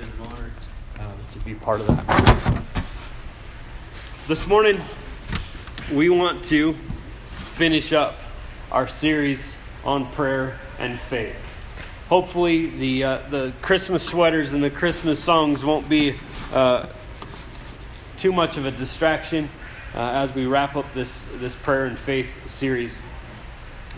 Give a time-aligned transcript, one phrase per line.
[0.00, 0.50] and an honor
[0.98, 2.62] uh, to be part of that.
[4.28, 4.80] This morning,
[5.92, 6.74] we want to
[7.54, 8.16] finish up
[8.70, 9.54] our series
[9.84, 11.36] on prayer and faith.
[12.08, 16.16] Hopefully, the, uh, the Christmas sweaters and the Christmas songs won't be
[16.52, 16.86] uh,
[18.16, 19.48] too much of a distraction
[19.94, 23.00] uh, as we wrap up this, this prayer and faith series.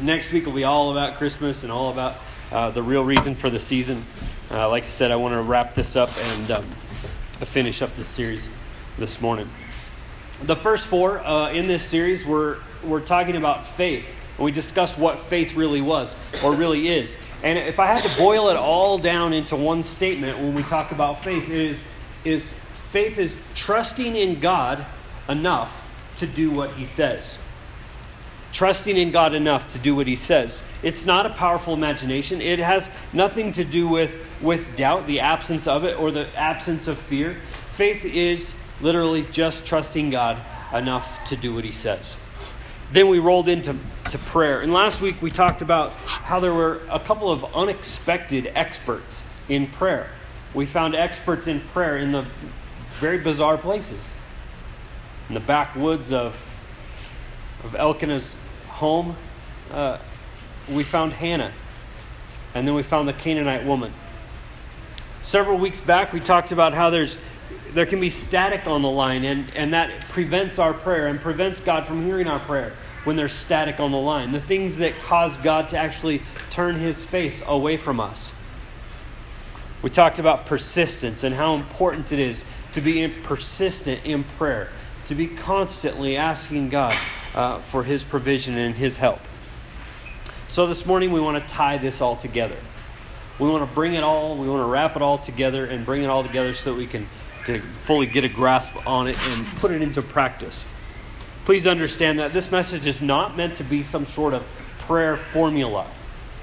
[0.01, 2.19] Next week will be all about Christmas and all about
[2.53, 4.05] uh, the real reason for the season.
[4.51, 6.65] Uh, like I said, I want to wrap this up and um,
[7.41, 8.49] finish up this series
[8.97, 9.51] this morning.
[10.45, 14.07] The first four uh, in this series, were we're talking about faith.
[14.39, 17.19] And we discussed what faith really was or really is.
[17.43, 20.93] And if I had to boil it all down into one statement when we talk
[20.93, 21.83] about faith, it is,
[22.25, 24.87] is faith is trusting in God
[25.29, 25.79] enough
[26.19, 27.39] to do what He says
[28.53, 30.63] trusting in God enough to do what he says.
[30.83, 32.41] It's not a powerful imagination.
[32.41, 36.87] It has nothing to do with, with doubt, the absence of it, or the absence
[36.87, 37.39] of fear.
[37.71, 40.39] Faith is literally just trusting God
[40.73, 42.17] enough to do what he says.
[42.91, 43.77] Then we rolled into
[44.09, 44.61] to prayer.
[44.61, 49.67] And last week we talked about how there were a couple of unexpected experts in
[49.67, 50.11] prayer.
[50.55, 52.27] We found experts in prayer in the
[52.99, 54.11] very bizarre places.
[55.29, 56.43] In the backwoods of
[57.65, 58.37] of Elkanah's
[58.69, 59.17] home,
[59.73, 59.99] uh,
[60.69, 61.53] we found Hannah.
[62.55, 63.93] And then we found the Canaanite woman.
[65.23, 67.19] Several weeks back, we talked about how there's
[67.71, 71.61] there can be static on the line, and, and that prevents our prayer and prevents
[71.61, 72.73] God from hearing our prayer
[73.05, 74.33] when there's static on the line.
[74.33, 78.33] The things that cause God to actually turn his face away from us.
[79.83, 84.71] We talked about persistence and how important it is to be persistent in prayer,
[85.07, 86.97] to be constantly asking God
[87.35, 89.21] uh, for His provision and His help.
[90.49, 92.57] So this morning we want to tie this all together.
[93.39, 96.03] We want to bring it all, we want to wrap it all together and bring
[96.03, 97.09] it all together so that we can
[97.45, 100.65] to fully get a grasp on it and put it into practice.
[101.45, 104.47] Please understand that this message is not meant to be some sort of
[104.81, 105.87] prayer formula.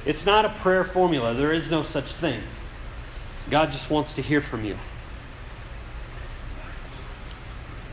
[0.05, 1.34] It's not a prayer formula.
[1.34, 2.41] There is no such thing.
[3.50, 4.78] God just wants to hear from you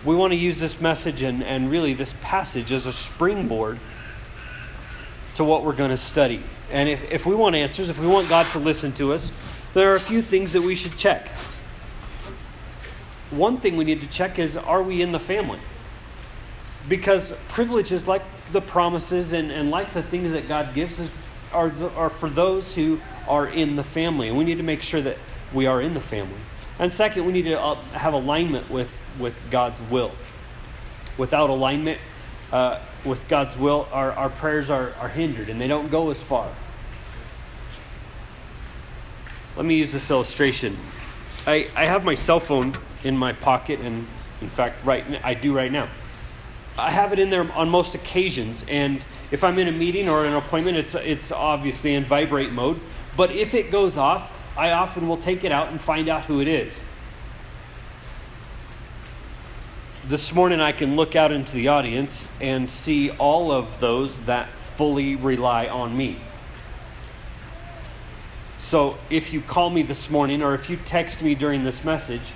[0.04, 3.78] we want to use this message and, and really this passage as a springboard
[5.34, 6.42] to what we're going to study.
[6.70, 9.30] And if, if we want answers, if we want God to listen to us,
[9.74, 11.28] there are a few things that we should check.
[13.30, 15.60] One thing we need to check is are we in the family?
[16.88, 21.10] Because privileges like the promises and, and like the things that God gives us
[21.52, 24.28] are, the, are for those who are in the family.
[24.28, 25.16] And we need to make sure that
[25.52, 26.40] we are in the family.
[26.78, 30.12] And second, we need to uh, have alignment with, with God's will.
[31.16, 32.00] Without alignment
[32.52, 36.22] uh, with God's will, our, our prayers are, are hindered and they don't go as
[36.22, 36.48] far.
[39.56, 40.78] Let me use this illustration.
[41.46, 44.06] I, I have my cell phone in my pocket, and
[44.40, 45.88] in fact, right I do right now.
[46.78, 50.24] I have it in there on most occasions, and if I'm in a meeting or
[50.24, 52.80] an appointment, it's, it's obviously in vibrate mode.
[53.16, 56.40] But if it goes off, I often will take it out and find out who
[56.40, 56.82] it is.
[60.04, 64.48] This morning, I can look out into the audience and see all of those that
[64.58, 66.18] fully rely on me.
[68.58, 72.32] So, if you call me this morning or if you text me during this message,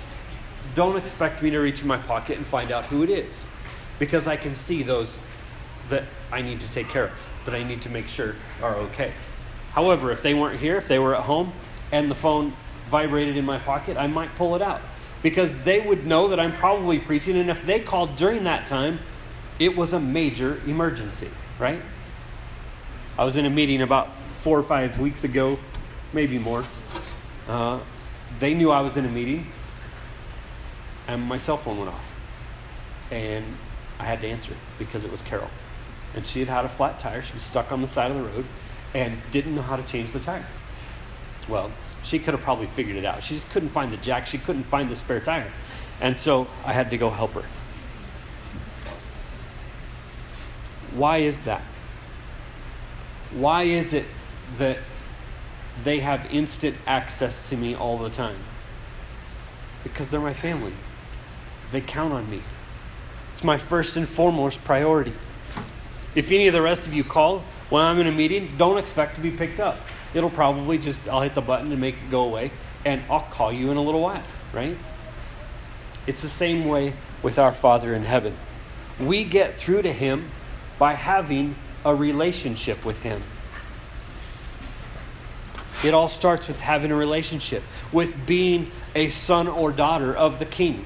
[0.75, 3.45] don't expect me to reach in my pocket and find out who it is
[3.99, 5.19] because I can see those
[5.89, 7.11] that I need to take care of,
[7.43, 9.11] that I need to make sure are okay.
[9.73, 11.51] However, if they weren't here, if they were at home,
[11.91, 12.53] and the phone
[12.89, 14.81] vibrated in my pocket, I might pull it out
[15.23, 17.37] because they would know that I'm probably preaching.
[17.37, 18.99] And if they called during that time,
[19.59, 21.29] it was a major emergency,
[21.59, 21.81] right?
[23.17, 24.09] I was in a meeting about
[24.41, 25.57] four or five weeks ago,
[26.13, 26.63] maybe more.
[27.47, 27.79] Uh,
[28.39, 29.47] they knew I was in a meeting,
[31.07, 32.05] and my cell phone went off.
[33.09, 33.45] And
[33.99, 35.49] I had to answer because it was Carol.
[36.13, 37.21] And she had had a flat tire.
[37.21, 38.45] She was stuck on the side of the road
[38.93, 40.45] and didn't know how to change the tire.
[41.47, 41.71] Well,
[42.07, 43.21] she could have probably figured it out.
[43.21, 45.51] She just couldn't find the jack, she couldn't find the spare tire.
[45.99, 47.43] And so I had to go help her.
[50.93, 51.61] Why is that?
[53.31, 54.05] Why is it
[54.57, 54.77] that
[55.83, 58.37] they have instant access to me all the time?
[59.83, 60.73] Because they're my family.
[61.73, 62.41] They count on me.
[63.33, 65.13] It's my first and foremost priority.
[66.15, 69.15] If any of the rest of you call when I'm in a meeting, don't expect
[69.15, 69.77] to be picked up
[70.17, 72.51] it'll probably just, I'll hit the button and make it go away,
[72.83, 74.75] and I'll call you in a little while, right?
[76.07, 78.35] It's the same way with our Father in heaven.
[78.99, 80.31] We get through to Him
[80.79, 81.55] by having
[81.85, 83.21] a relationship with Him.
[85.83, 87.61] It all starts with having a relationship,
[87.91, 90.83] with being a son or daughter of the king.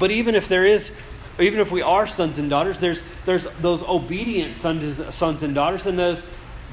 [0.00, 0.90] But even if there is,
[1.38, 5.86] even if we are sons and daughters, there's, there's those obedient sons, sons and daughters
[5.86, 6.28] and those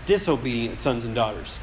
[0.08, 1.60] disobedient sons and daughters.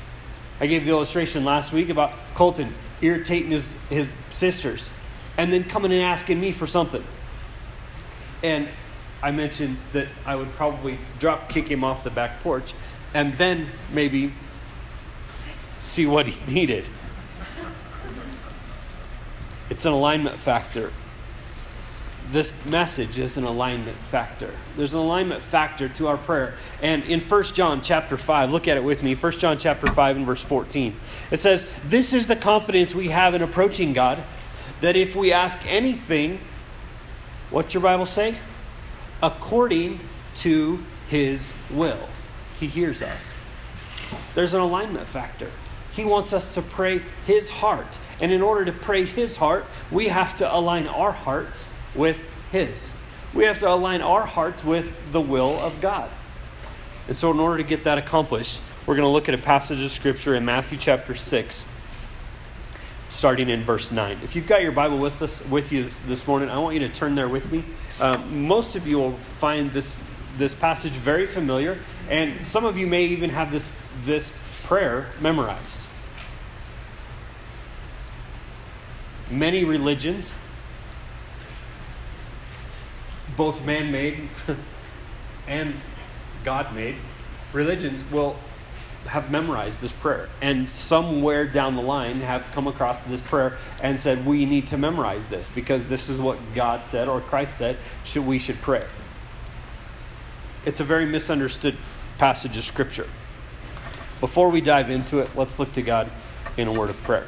[0.61, 4.91] I gave the illustration last week about Colton irritating his, his sisters
[5.39, 7.03] and then coming and asking me for something.
[8.43, 8.69] And
[9.23, 12.75] I mentioned that I would probably drop kick him off the back porch
[13.15, 14.35] and then maybe
[15.79, 16.89] see what he needed.
[19.71, 20.93] It's an alignment factor.
[22.31, 24.55] This message is an alignment factor.
[24.77, 26.55] There's an alignment factor to our prayer.
[26.81, 29.15] And in 1 John chapter 5, look at it with me.
[29.15, 30.95] 1 John chapter 5 and verse 14.
[31.31, 34.23] It says, This is the confidence we have in approaching God,
[34.81, 36.39] that if we ask anything,
[37.51, 38.37] what's your Bible say?
[39.23, 40.01] According
[40.37, 42.09] to his will.
[42.61, 43.33] He hears us.
[44.37, 45.51] There's an alignment factor.
[45.93, 47.99] He wants us to pray His heart.
[48.21, 52.91] And in order to pray His heart, we have to align our hearts with His.
[53.33, 56.11] We have to align our hearts with the will of God.
[57.09, 59.81] And so, in order to get that accomplished, we're going to look at a passage
[59.83, 61.65] of Scripture in Matthew chapter 6,
[63.09, 64.19] starting in verse 9.
[64.25, 66.81] If you've got your Bible with, us, with you this, this morning, I want you
[66.81, 67.65] to turn there with me.
[68.01, 69.93] Um, most of you will find this,
[70.37, 71.79] this passage very familiar,
[72.09, 73.69] and some of you may even have this,
[74.05, 74.33] this
[74.65, 75.89] prayer memorized.
[79.31, 80.35] Many religions,
[83.37, 84.29] both man made
[85.47, 85.75] and
[86.45, 86.97] God made,
[87.53, 88.37] religions will
[89.07, 90.29] have memorized this prayer.
[90.43, 94.79] And somewhere down the line have come across this prayer and said, We need to
[94.79, 98.87] memorize this because this is what God said or Christ said should, we should pray.
[100.67, 101.77] It's a very misunderstood
[102.19, 103.07] passage of Scripture.
[104.21, 106.11] Before we dive into it, let's look to God
[106.59, 107.27] in a word of prayer.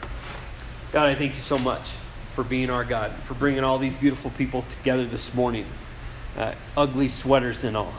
[0.92, 1.88] God, I thank you so much
[2.34, 5.64] for being our God, for bringing all these beautiful people together this morning,
[6.36, 7.92] uh, ugly sweaters and all.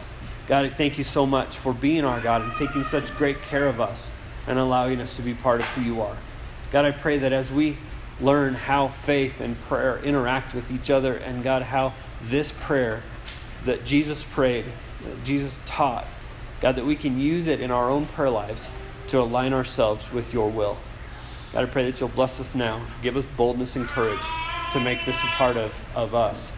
[0.47, 3.67] God, I thank you so much for being our God and taking such great care
[3.67, 4.09] of us
[4.45, 6.17] and allowing us to be part of who you are.
[6.71, 7.77] God, I pray that as we
[8.19, 13.03] learn how faith and prayer interact with each other, and God, how this prayer
[13.65, 14.65] that Jesus prayed,
[15.05, 16.05] that Jesus taught,
[16.59, 18.67] God, that we can use it in our own prayer lives
[19.07, 20.77] to align ourselves with your will.
[21.53, 22.85] God, I pray that you'll bless us now.
[23.01, 24.23] Give us boldness and courage
[24.71, 26.49] to make this a part of, of us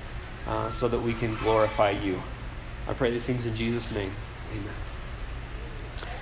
[0.48, 2.22] uh, so that we can glorify you.
[2.88, 4.14] I pray these things in Jesus' name.
[4.52, 4.74] Amen.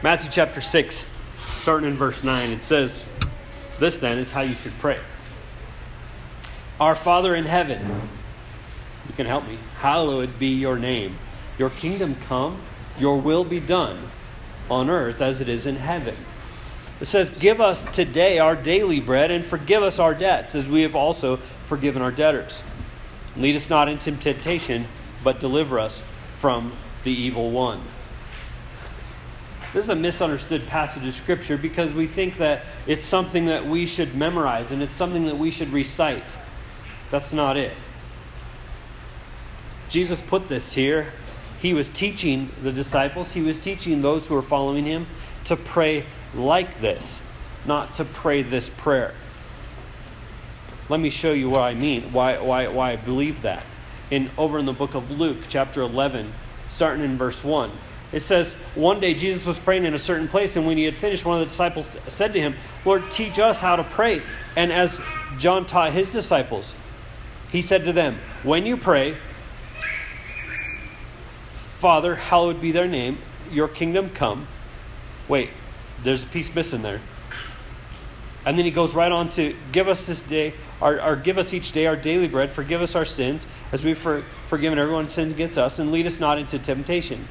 [0.02, 1.06] Matthew chapter 6,
[1.62, 3.04] starting in verse 9, it says,
[3.80, 5.00] This then is how you should pray.
[6.80, 8.10] Our Father in heaven,
[9.08, 11.18] you can help me, hallowed be your name.
[11.58, 12.62] Your kingdom come,
[13.00, 14.10] your will be done
[14.70, 16.16] on earth as it is in heaven.
[17.00, 20.82] It says, Give us today our daily bread and forgive us our debts as we
[20.84, 21.38] have also
[21.68, 22.64] forgiven our debtors.
[23.36, 24.88] Lead us not into temptation,
[25.24, 26.04] but deliver us
[26.36, 27.82] from the evil one.
[29.74, 33.88] This is a misunderstood passage of Scripture because we think that it's something that we
[33.88, 36.38] should memorize and it's something that we should recite.
[37.10, 37.74] That's not it.
[39.90, 41.12] Jesus put this here
[41.64, 45.08] he was teaching the disciples, he was teaching those who were following him
[45.46, 47.22] to pray like this,
[47.66, 49.14] not to pray this prayer.
[50.90, 53.64] Let me show you what I mean, why, why, why I believe that.
[54.12, 56.34] In, over in the book of Luke, chapter 11,
[56.70, 57.72] starting in verse 1.
[58.12, 60.96] It says, One day Jesus was praying in a certain place, and when he had
[60.96, 64.22] finished, one of the disciples said to him, Lord, teach us how to pray.
[64.56, 65.00] And as
[65.40, 66.76] John taught his disciples,
[67.52, 69.18] he said to them, When you pray,
[71.54, 73.18] Father, hallowed be their name,
[73.52, 74.48] your kingdom come.
[75.28, 75.50] Wait,
[76.04, 77.02] there's a piece missing there.
[78.46, 81.54] And then he goes right on to give us this day, or, or give us
[81.54, 85.32] each day our daily bread, forgive us our sins, as we've for, forgiven everyone's sins
[85.32, 87.28] against us, and lead us not into temptation.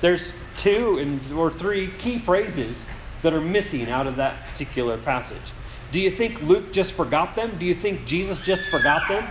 [0.00, 2.84] There's two and, or three key phrases
[3.22, 5.52] that are missing out of that particular passage.
[5.90, 7.58] Do you think Luke just forgot them?
[7.58, 9.26] Do you think Jesus just forgot them?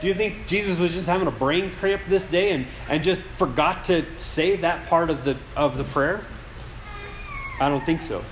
[0.00, 3.22] Do you think Jesus was just having a brain cramp this day and, and just
[3.22, 6.24] forgot to say that part of the, of the prayer?
[7.60, 8.24] I don't think so.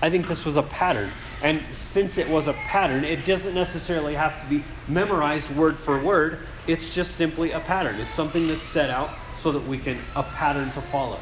[0.00, 1.10] I think this was a pattern.
[1.44, 6.02] And since it was a pattern, it doesn't necessarily have to be memorized word for
[6.02, 6.38] word.
[6.66, 8.00] It's just simply a pattern.
[8.00, 11.20] It's something that's set out so that we can, a pattern to follow.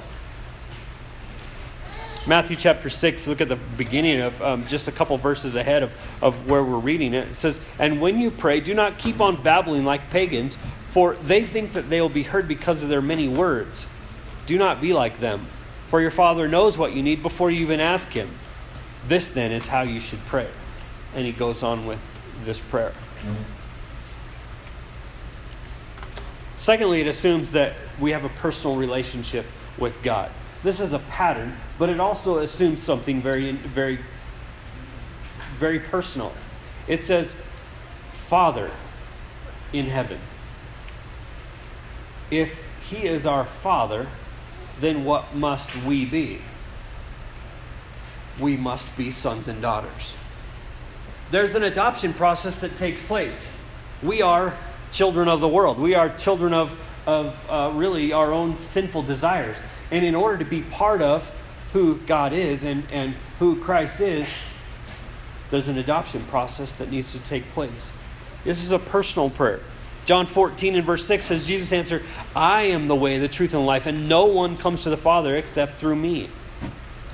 [2.25, 5.93] Matthew chapter 6, look at the beginning of um, just a couple verses ahead of,
[6.23, 7.31] of where we're reading it.
[7.31, 10.57] It says, And when you pray, do not keep on babbling like pagans,
[10.91, 13.88] for they think that they will be heard because of their many words.
[14.47, 15.49] Do not be like them,
[15.88, 18.31] for your Father knows what you need before you even ask Him.
[19.09, 20.49] This then is how you should pray.
[21.15, 22.01] And he goes on with
[22.45, 22.95] this prayer.
[26.57, 29.47] Secondly, it assumes that we have a personal relationship
[29.79, 30.31] with God.
[30.63, 33.99] This is a pattern, but it also assumes something very, very,
[35.59, 36.33] very personal.
[36.87, 37.35] It says,
[38.27, 38.71] Father
[39.73, 40.21] in heaven.
[42.31, 44.07] If He is our Father,
[44.81, 46.41] then what must we be?
[48.39, 50.15] We must be sons and daughters.
[51.31, 53.47] There's an adoption process that takes place.
[54.03, 54.57] We are
[54.93, 55.79] children of the world.
[55.79, 59.57] We are children of, of uh, really our own sinful desires.
[59.91, 61.31] And in order to be part of
[61.73, 64.29] who God is and, and who Christ is,
[65.51, 67.93] there's an adoption process that needs to take place.
[68.45, 69.61] This is a personal prayer.
[70.05, 72.03] John 14 and verse 6 says, Jesus answered,
[72.35, 74.97] I am the way, the truth, and the life, and no one comes to the
[74.97, 76.29] Father except through me.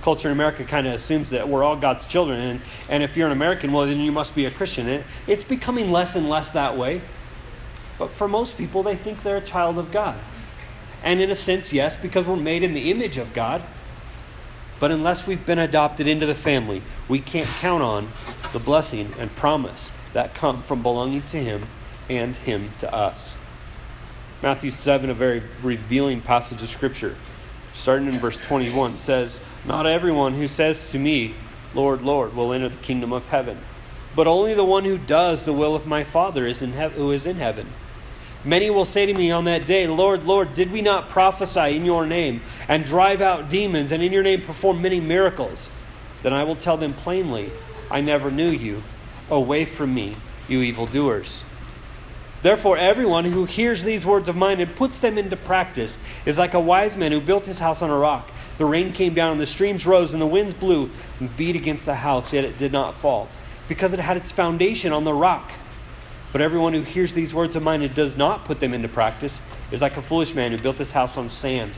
[0.02, 3.26] Culture in America kind of assumes that we're all God's children, and, and if you're
[3.26, 5.04] an American, well, then you must be a Christian.
[5.26, 7.02] It's becoming less and less that way.
[7.98, 10.18] But for most people, they think they're a child of God.
[11.02, 13.62] And in a sense, yes, because we're made in the image of God.
[14.80, 18.08] But unless we've been adopted into the family, we can't count on
[18.52, 21.66] the blessing and promise that come from belonging to Him
[22.08, 23.34] and Him to us.
[24.42, 27.16] Matthew 7, a very revealing passage of Scripture,
[27.74, 31.34] starting in verse 21, says, Not everyone who says to me,
[31.74, 33.58] Lord, Lord, will enter the kingdom of heaven,
[34.16, 37.10] but only the one who does the will of my Father is in he- who
[37.10, 37.68] is in heaven.
[38.44, 41.84] Many will say to me on that day, Lord, Lord, did we not prophesy in
[41.84, 45.68] your name and drive out demons and in your name perform many miracles?
[46.22, 47.50] Then I will tell them plainly,
[47.90, 48.82] I never knew you.
[49.30, 50.14] Away from me,
[50.48, 51.44] you evildoers.
[52.40, 56.54] Therefore, everyone who hears these words of mine and puts them into practice is like
[56.54, 58.30] a wise man who built his house on a rock.
[58.58, 61.86] The rain came down, and the streams rose, and the winds blew and beat against
[61.86, 63.28] the house, yet it did not fall,
[63.68, 65.52] because it had its foundation on the rock.
[66.32, 69.40] But everyone who hears these words of mine and does not put them into practice
[69.70, 71.72] is like a foolish man who built his house on sand.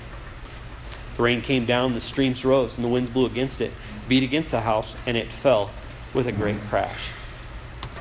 [1.16, 3.72] The rain came down, the streams rose, and the winds blew against it,
[4.08, 5.70] beat against the house, and it fell
[6.14, 7.10] with a great crash.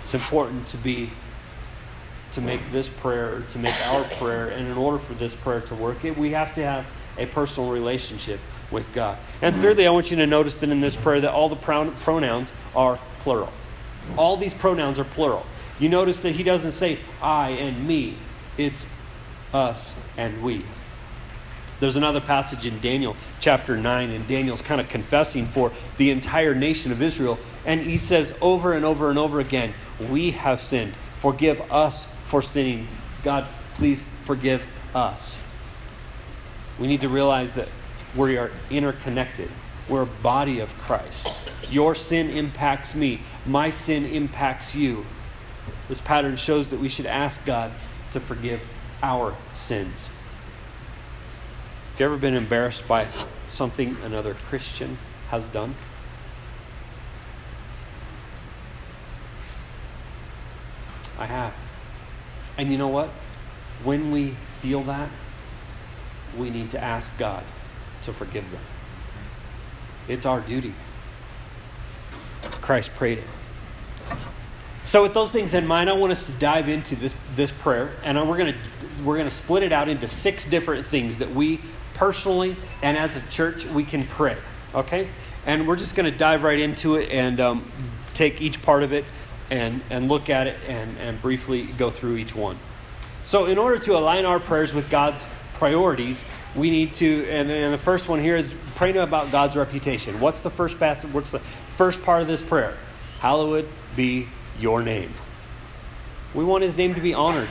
[0.04, 1.12] It's important to be
[2.32, 5.76] to make this prayer, to make our prayer, and in order for this prayer to
[5.76, 6.86] work, it, we have to have
[7.18, 8.40] a personal relationship
[8.72, 9.18] with God.
[9.42, 12.54] And thirdly, I want you to notice that in this prayer that all the pronouns
[12.76, 13.52] are plural.
[14.18, 15.46] All these pronouns are plural.
[15.80, 18.18] You notice that he doesn't say I and me,
[18.58, 18.86] it's
[19.54, 20.66] us and we.
[21.80, 26.54] There's another passage in Daniel chapter 9, and Daniel's kind of confessing for the entire
[26.54, 27.40] nation of Israel.
[27.66, 29.74] And he says over and over and over again,
[30.10, 30.96] We have sinned.
[31.20, 32.88] Forgive us for sinning.
[33.24, 35.38] God, please forgive us.
[36.78, 37.68] We need to realize that
[38.16, 39.50] we are interconnected.
[39.88, 41.32] We're a body of Christ.
[41.70, 45.06] Your sin impacts me, my sin impacts you.
[45.88, 47.72] This pattern shows that we should ask God
[48.12, 48.62] to forgive
[49.02, 50.10] our sins.
[51.92, 53.08] Have you ever been embarrassed by
[53.50, 54.98] something another Christian
[55.30, 55.76] has done?
[61.18, 61.54] I have.
[62.58, 63.10] And you know what?
[63.84, 65.10] When we feel that,
[66.38, 67.44] we need to ask God
[68.04, 68.62] to forgive them.
[70.08, 70.74] It's our duty.
[72.62, 73.24] Christ prayed it.
[74.86, 77.92] So, with those things in mind, I want us to dive into this, this prayer,
[78.04, 81.34] and we're going to we're going to split it out into six different things that
[81.34, 81.62] we
[81.94, 84.38] personally and as a church we can pray.
[84.74, 85.10] Okay,
[85.46, 87.72] and we're just going to dive right into it and um,
[88.14, 89.06] take each part of it
[89.50, 92.58] and, and look at it and, and briefly go through each one.
[93.24, 95.26] So, in order to align our prayers with God's
[95.60, 96.26] priorities,
[96.56, 100.20] we need to, and, and the first one here is praying about God's reputation.
[100.20, 101.12] What's the first passage?
[101.12, 102.78] What's the first part of this prayer?
[103.20, 104.28] Hallowed be
[104.60, 105.14] your name.
[106.34, 107.50] We want his name to be honored.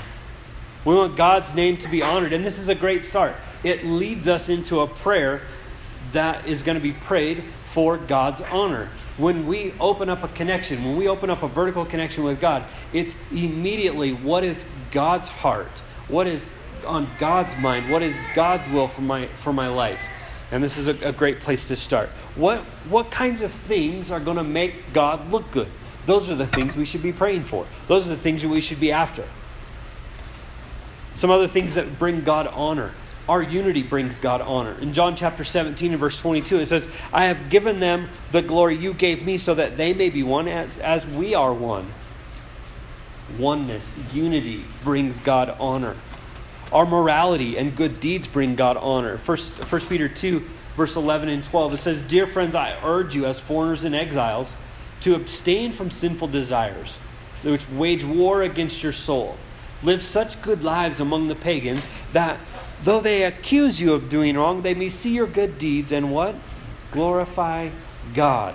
[0.85, 2.33] We want God's name to be honored.
[2.33, 3.37] And this is a great start.
[3.63, 5.43] It leads us into a prayer
[6.13, 10.83] that is going to be prayed for God's honor when we open up a connection,
[10.85, 15.83] when we open up a vertical connection with God, it's immediately what is God's heart?
[16.07, 16.47] What is
[16.85, 17.91] on God's mind?
[17.91, 20.01] What is God's will for my for my life?
[20.51, 22.09] And this is a, a great place to start.
[22.35, 25.69] What what kinds of things are going to make God look good?
[26.07, 27.67] Those are the things we should be praying for.
[27.87, 29.29] Those are the things that we should be after.
[31.13, 32.95] Some other things that bring God honor
[33.29, 34.73] our unity brings God honor.
[34.81, 38.77] In John chapter 17 and verse 22, it says, I have given them the glory
[38.77, 41.93] you gave me so that they may be one as, as we are one.
[43.39, 45.95] Oneness, unity brings God honor.
[46.73, 49.19] Our morality and good deeds bring God honor.
[49.19, 50.45] First, First Peter 2
[50.79, 51.75] verse 11 and 12.
[51.75, 54.55] It says, Dear friends, I urge you as foreigners and exiles
[55.01, 56.99] to abstain from sinful desires,
[57.43, 59.37] which wage war against your soul.
[59.83, 62.39] Live such good lives among the pagans that,
[62.83, 66.37] though they accuse you of doing wrong, they may see your good deeds and what?
[66.93, 67.71] Glorify
[68.15, 68.55] God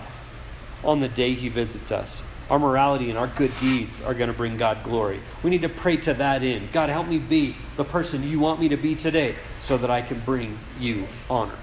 [0.82, 2.22] on the day He visits us.
[2.50, 5.22] Our morality and our good deeds are going to bring God glory.
[5.42, 6.72] We need to pray to that end.
[6.72, 10.02] God, help me be the person you want me to be today so that I
[10.02, 11.58] can bring you honor.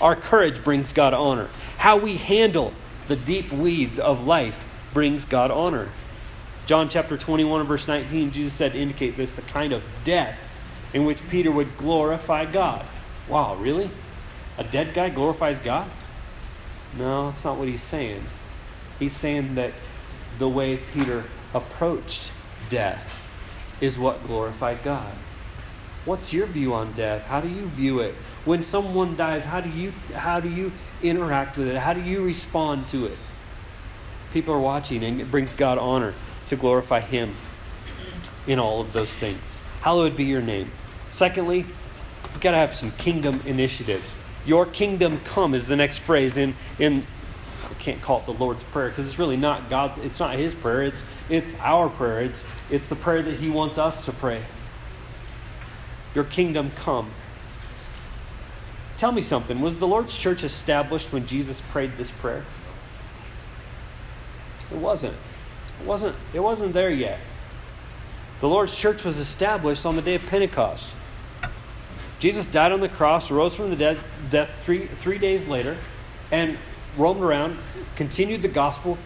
[0.00, 1.48] Our courage brings God honor.
[1.78, 2.74] How we handle
[3.06, 5.88] the deep weeds of life brings God honor.
[6.66, 10.38] John chapter 21 verse 19, Jesus said, to indicate this the kind of death
[10.92, 12.84] in which Peter would glorify God.
[13.28, 13.90] Wow, really?
[14.58, 15.90] A dead guy glorifies God?
[16.96, 18.24] No, that's not what he's saying.
[18.98, 19.72] He's saying that
[20.42, 21.22] the way Peter
[21.54, 22.32] approached
[22.68, 23.16] death
[23.80, 25.14] is what glorified God.
[26.04, 27.22] What's your view on death?
[27.26, 28.16] How do you view it?
[28.44, 31.76] When someone dies, how do you how do you interact with it?
[31.76, 33.16] How do you respond to it?
[34.32, 36.12] People are watching and it brings God honor
[36.46, 37.36] to glorify him
[38.48, 39.38] in all of those things.
[39.82, 40.72] Hallowed be your name.
[41.12, 44.16] Secondly, you've got to have some kingdom initiatives.
[44.44, 47.06] Your kingdom come is the next phrase in in
[47.70, 49.98] I can't call it the Lord's prayer because it's really not God's.
[49.98, 50.82] It's not His prayer.
[50.82, 52.20] It's it's our prayer.
[52.20, 54.42] It's it's the prayer that He wants us to pray.
[56.14, 57.10] Your kingdom come.
[58.96, 59.60] Tell me something.
[59.60, 62.44] Was the Lord's church established when Jesus prayed this prayer?
[64.70, 65.16] It wasn't.
[65.80, 66.16] It wasn't.
[66.32, 67.18] It wasn't there yet.
[68.40, 70.96] The Lord's church was established on the day of Pentecost.
[72.18, 73.98] Jesus died on the cross, rose from the dead,
[74.30, 75.76] death three, three days later,
[76.30, 76.56] and
[76.96, 77.58] roamed around,
[77.96, 78.98] continued the gospel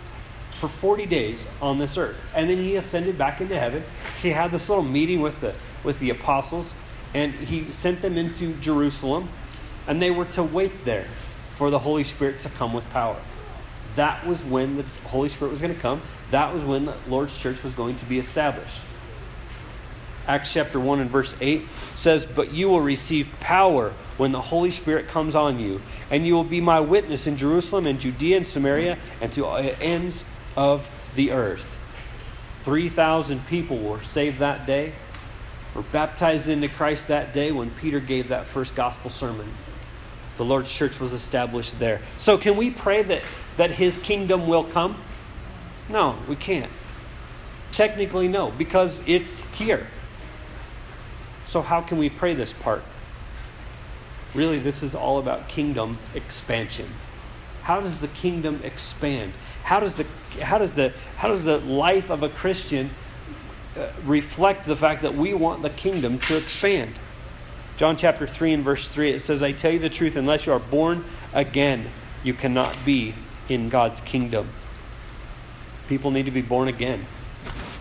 [0.53, 2.23] for 40 days on this earth.
[2.35, 3.85] And then he ascended back into heaven.
[4.23, 6.75] He had this little meeting with the, with the apostles,
[7.15, 9.29] and he sent them into Jerusalem,
[9.87, 11.07] and they were to wait there
[11.57, 13.21] for the Holy Spirit to come with power.
[13.97, 16.03] That was when the Holy Spirit was going to come.
[16.31, 18.83] That was when the Lord's church was going to be established.
[20.27, 21.63] Acts chapter 1 and verse 8
[21.95, 26.35] says, But you will receive power when the Holy Spirit comes on you, and you
[26.35, 30.25] will be my witness in Jerusalem and Judea and Samaria and to all ends
[30.57, 31.77] of the earth.
[32.65, 34.93] 3,000 people were saved that day,
[35.75, 39.53] were baptized into Christ that day when Peter gave that first gospel sermon.
[40.37, 42.01] The Lord's church was established there.
[42.19, 43.23] So, can we pray that,
[43.57, 45.01] that his kingdom will come?
[45.89, 46.71] No, we can't.
[47.73, 49.87] Technically, no, because it's here.
[51.47, 52.83] So, how can we pray this part?
[54.35, 56.91] Really, this is all about kingdom expansion.
[57.63, 59.33] How does the kingdom expand?
[59.65, 60.07] How does the,
[60.41, 62.91] how does the, how does the life of a Christian
[63.77, 66.95] uh, reflect the fact that we want the kingdom to expand?
[67.77, 70.53] John chapter 3 and verse 3, it says, I tell you the truth, unless you
[70.53, 71.91] are born again,
[72.25, 73.15] you cannot be
[73.49, 74.49] in God's kingdom.
[75.89, 77.07] People need to be born again.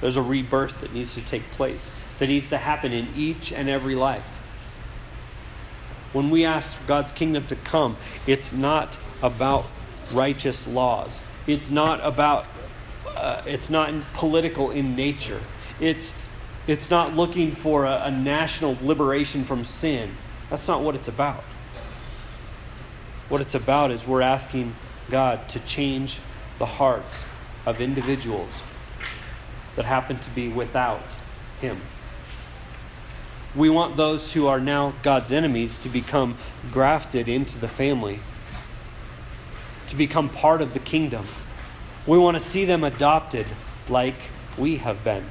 [0.01, 3.69] There's a rebirth that needs to take place, that needs to happen in each and
[3.69, 4.37] every life.
[6.13, 9.65] When we ask God's kingdom to come, it's not about
[10.13, 11.09] righteous laws.
[11.45, 12.47] It's not about,
[13.05, 15.41] uh, it's not political in nature.
[15.79, 16.13] It's
[16.67, 20.15] it's not looking for a, a national liberation from sin.
[20.49, 21.43] That's not what it's about.
[23.29, 24.75] What it's about is we're asking
[25.09, 26.19] God to change
[26.57, 27.25] the hearts
[27.65, 28.51] of individuals
[29.75, 31.03] that happen to be without
[31.61, 31.81] Him.
[33.55, 36.37] We want those who are now God's enemies to become
[36.71, 38.19] grafted into the family,
[39.87, 41.25] to become part of the kingdom.
[42.05, 43.47] We want to see them adopted
[43.87, 44.15] like
[44.57, 45.25] we have been.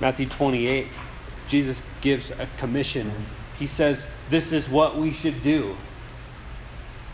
[0.00, 0.88] Matthew 28,
[1.46, 3.12] Jesus gives a commission.
[3.58, 5.76] He says, This is what we should do.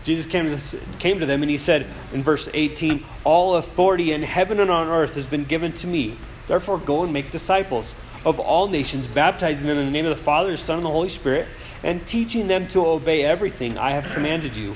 [0.05, 4.22] Jesus came to, came to them and he said in verse 18, All authority in
[4.22, 6.16] heaven and on earth has been given to me.
[6.46, 7.94] Therefore, go and make disciples
[8.27, 10.91] of all nations, baptizing them in the name of the Father, the Son, and the
[10.91, 11.47] Holy Spirit,
[11.85, 14.75] and teaching them to obey everything I have commanded you.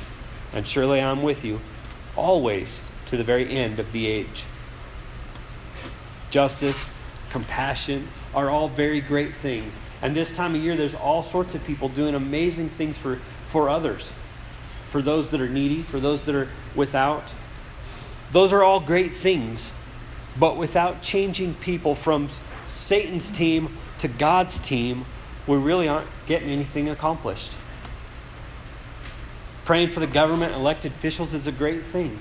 [0.52, 1.60] And surely I am with you
[2.16, 4.44] always to the very end of the age.
[6.30, 6.90] Justice,
[7.28, 9.80] compassion are all very great things.
[10.00, 13.68] And this time of year, there's all sorts of people doing amazing things for, for
[13.68, 14.12] others,
[14.90, 17.34] for those that are needy, for those that are without.
[18.30, 19.72] Those are all great things.
[20.38, 22.28] But without changing people from
[22.70, 25.04] Satan's team to God's team,
[25.46, 27.56] we really aren't getting anything accomplished.
[29.64, 32.18] Praying for the government, elected officials is a great thing.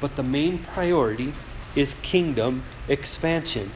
[0.00, 1.32] But the main priority
[1.74, 3.70] is kingdom expansion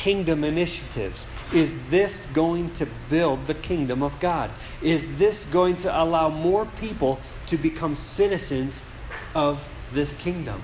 [0.00, 1.26] kingdom initiatives?
[1.52, 4.50] Is this going to build the kingdom of God?
[4.80, 8.80] Is this going to allow more people to become citizens
[9.34, 10.62] of this kingdom?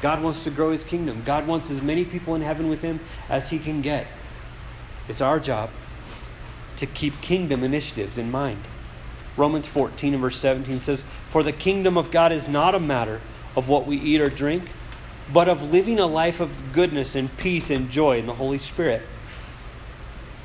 [0.00, 1.22] God wants to grow his kingdom.
[1.24, 4.06] God wants as many people in heaven with him as he can get.
[5.08, 5.70] It's our job
[6.76, 8.62] to keep kingdom initiatives in mind.
[9.36, 13.20] Romans 14 and verse 17 says, For the kingdom of God is not a matter
[13.56, 14.70] of what we eat or drink,
[15.32, 19.02] but of living a life of goodness and peace and joy in the Holy Spirit.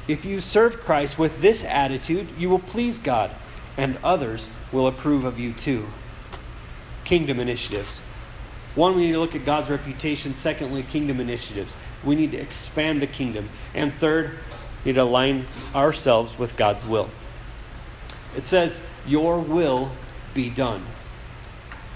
[0.08, 3.32] If you serve Christ with this attitude, you will please God,
[3.78, 5.88] and others will approve of you too.
[7.04, 8.02] Kingdom initiatives.
[8.76, 10.36] One, we need to look at God's reputation.
[10.36, 11.76] Secondly, kingdom initiatives.
[12.04, 13.50] We need to expand the kingdom.
[13.74, 14.38] And third,
[14.84, 17.10] we need to align ourselves with God's will.
[18.36, 19.92] It says, Your will
[20.34, 20.86] be done.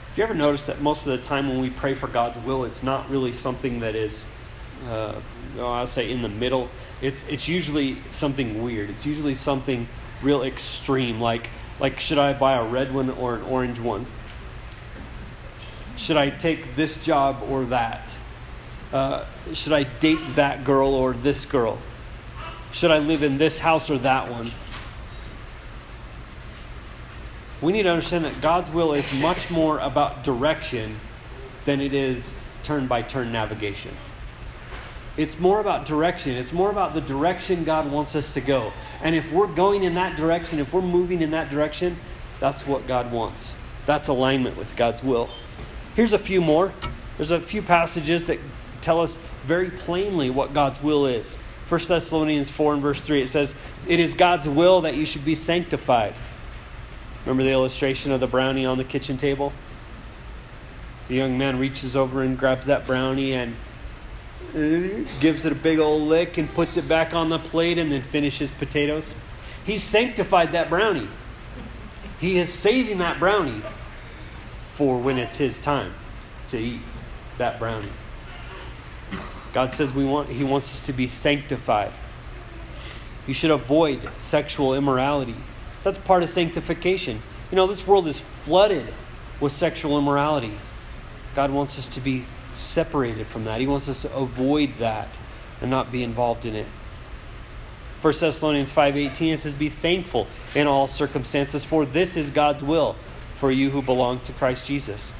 [0.10, 2.64] Have you ever noticed that most of the time when we pray for God's will,
[2.64, 4.24] it's not really something that is,
[4.90, 5.16] uh,
[5.60, 6.70] I'll say, in the middle?
[7.02, 8.90] It's, it's usually something weird.
[8.90, 9.88] It's usually something
[10.24, 14.06] real extreme, like, like should I buy a red one or an orange one?
[16.00, 18.16] Should I take this job or that?
[18.94, 21.78] Uh, should I date that girl or this girl?
[22.72, 24.54] Should I live in this house or that one?
[27.62, 31.02] We need to understand that God's will is much more about direction
[31.66, 32.34] than it is
[32.64, 33.94] turn by turn navigation.
[35.18, 36.38] It's more about direction.
[36.38, 38.72] It's more about the direction God wants us to go.
[39.04, 42.00] And if we're going in that direction, if we're moving in that direction,
[42.40, 43.52] that's what God wants.
[43.86, 45.30] That's alignment with God's will.
[46.00, 46.72] Here's a few more.
[47.18, 48.40] There's a few passages that
[48.80, 51.36] tell us very plainly what God's will is.
[51.68, 53.54] 1 Thessalonians 4 and verse 3, it says,
[53.86, 56.14] It is God's will that you should be sanctified.
[57.26, 59.52] Remember the illustration of the brownie on the kitchen table?
[61.10, 63.58] The young man reaches over and grabs that brownie and
[64.56, 67.92] uh, gives it a big old lick and puts it back on the plate and
[67.92, 69.14] then finishes potatoes.
[69.66, 71.10] He sanctified that brownie.
[72.22, 73.64] He is saving that brownie
[74.80, 75.94] for when it's his time
[76.48, 76.80] to eat
[77.38, 77.92] that brownie.
[79.52, 81.92] God says we want he wants us to be sanctified.
[83.28, 85.36] You should avoid sexual immorality.
[85.84, 87.22] That's part of sanctification.
[87.52, 88.94] You know, this world is flooded
[89.42, 90.54] with sexual immorality.
[91.36, 93.60] God wants us to be separated from that.
[93.60, 95.20] He wants us to avoid that
[95.60, 96.68] and not be involved in it.
[98.02, 102.96] 1 Thessalonians 5:18 it says be thankful in all circumstances for this is God's will
[103.40, 105.14] for you who belong to Christ Jesus.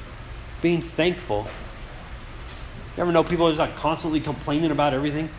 [0.60, 1.46] Being thankful.
[2.96, 5.30] You ever know people are just like constantly complaining about everything?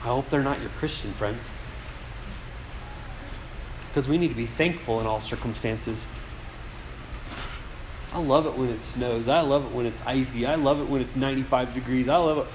[0.00, 1.44] I hope they're not your Christian friends.
[3.88, 6.06] Because we need to be thankful in all circumstances.
[8.14, 9.28] I love it when it snows.
[9.28, 10.46] I love it when it's icy.
[10.46, 12.08] I love it when it's 95 degrees.
[12.08, 12.46] I love it.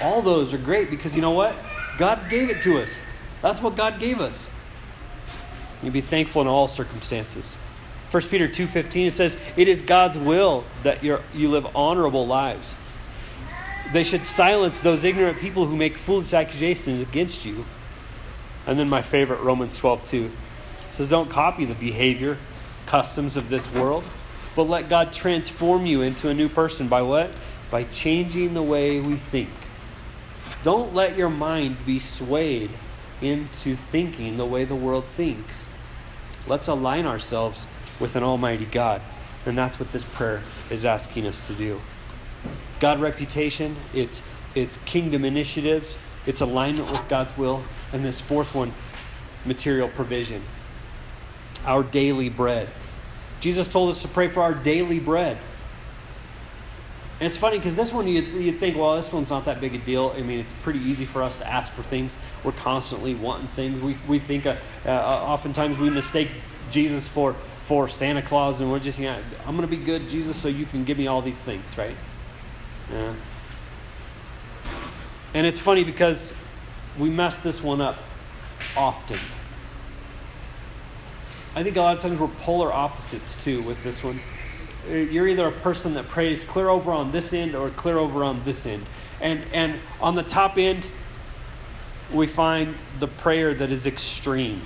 [0.00, 1.54] All those are great because you know what?
[1.98, 2.98] God gave it to us.
[3.42, 4.46] That's what God gave us.
[5.82, 7.56] You be thankful in all circumstances.
[8.10, 12.74] 1 Peter 2:15 it says, "It is God's will that you live honorable lives."
[13.92, 17.64] They should silence those ignorant people who make foolish accusations against you.
[18.66, 20.30] And then my favorite Romans 12:2
[20.90, 22.38] says, "Don't copy the behavior,
[22.86, 24.04] customs of this world,
[24.54, 27.30] but let God transform you into a new person by what?
[27.70, 29.50] By changing the way we think."
[30.62, 32.70] Don't let your mind be swayed
[33.22, 35.66] into thinking the way the world thinks.
[36.46, 37.66] Let's align ourselves
[38.00, 39.02] with an almighty God.
[39.46, 41.80] And that's what this prayer is asking us to do.
[42.70, 44.22] It's God reputation, it's
[44.54, 48.74] it's kingdom initiatives, it's alignment with God's will, and this fourth one,
[49.44, 50.42] material provision.
[51.64, 52.68] Our daily bread.
[53.40, 55.38] Jesus told us to pray for our daily bread.
[57.20, 59.74] And it's funny because this one you you think, well, this one's not that big
[59.74, 60.14] a deal.
[60.16, 62.16] I mean, it's pretty easy for us to ask for things.
[62.44, 63.80] We're constantly wanting things.
[63.80, 66.30] We we think uh, uh, oftentimes we mistake
[66.70, 67.36] Jesus for
[67.70, 70.48] for Santa Claus, and we're just, you know, I'm going to be good, Jesus, so
[70.48, 71.94] you can give me all these things, right?
[72.92, 73.14] Yeah.
[75.34, 76.32] And it's funny because
[76.98, 77.96] we mess this one up
[78.76, 79.20] often.
[81.54, 84.18] I think a lot of times we're polar opposites too with this one.
[84.90, 88.24] Uh, you're either a person that prays clear over on this end or clear over
[88.24, 88.84] on this end.
[89.20, 90.88] And and on the top end,
[92.12, 94.62] we find the prayer that is extreme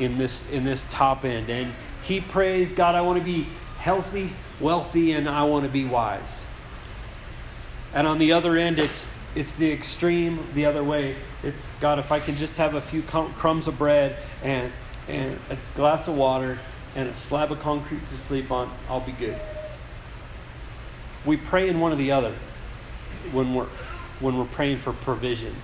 [0.00, 1.48] in this in this top end.
[1.48, 1.72] And
[2.08, 6.44] he prays, God, I want to be healthy, wealthy, and I want to be wise.
[7.92, 11.16] And on the other end, it's it's the extreme the other way.
[11.42, 14.72] It's God, if I can just have a few crumbs of bread and
[15.06, 16.58] and a glass of water
[16.96, 19.38] and a slab of concrete to sleep on, I'll be good.
[21.26, 22.34] We pray in one or the other
[23.32, 23.68] when we're
[24.20, 25.54] when we're praying for provision.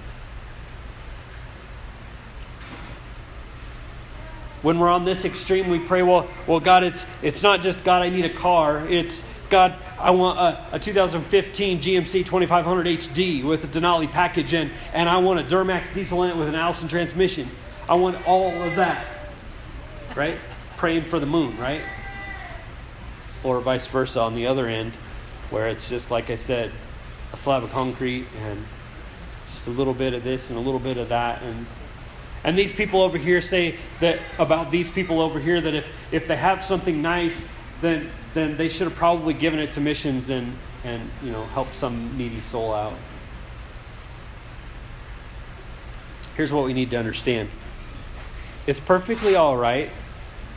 [4.65, 8.01] When we're on this extreme, we pray, well, well, God, it's, it's not just, God,
[8.01, 8.89] I need a car.
[8.89, 14.71] It's, God, I want a, a 2015 GMC 2500 HD with a Denali package in,
[14.95, 17.51] and I want a Duramax diesel in it with an Allison transmission.
[17.91, 19.05] I want all of that.
[20.17, 20.39] Right?
[20.79, 21.83] Praying for the moon, right?
[23.43, 24.95] Or vice versa on the other end,
[25.51, 26.73] where it's just, like I said,
[27.35, 28.65] a slab of concrete and
[29.53, 31.43] just a little bit of this and a little bit of that.
[31.43, 31.67] And,
[32.45, 36.29] and these people over here say that about these people over here that if, if
[36.29, 37.43] they have something nice,
[37.81, 41.75] then, then they should have probably given it to missions and, and you know, helped
[41.75, 42.93] some needy soul out.
[46.37, 47.49] Here's what we need to understand
[48.67, 49.91] it's perfectly all right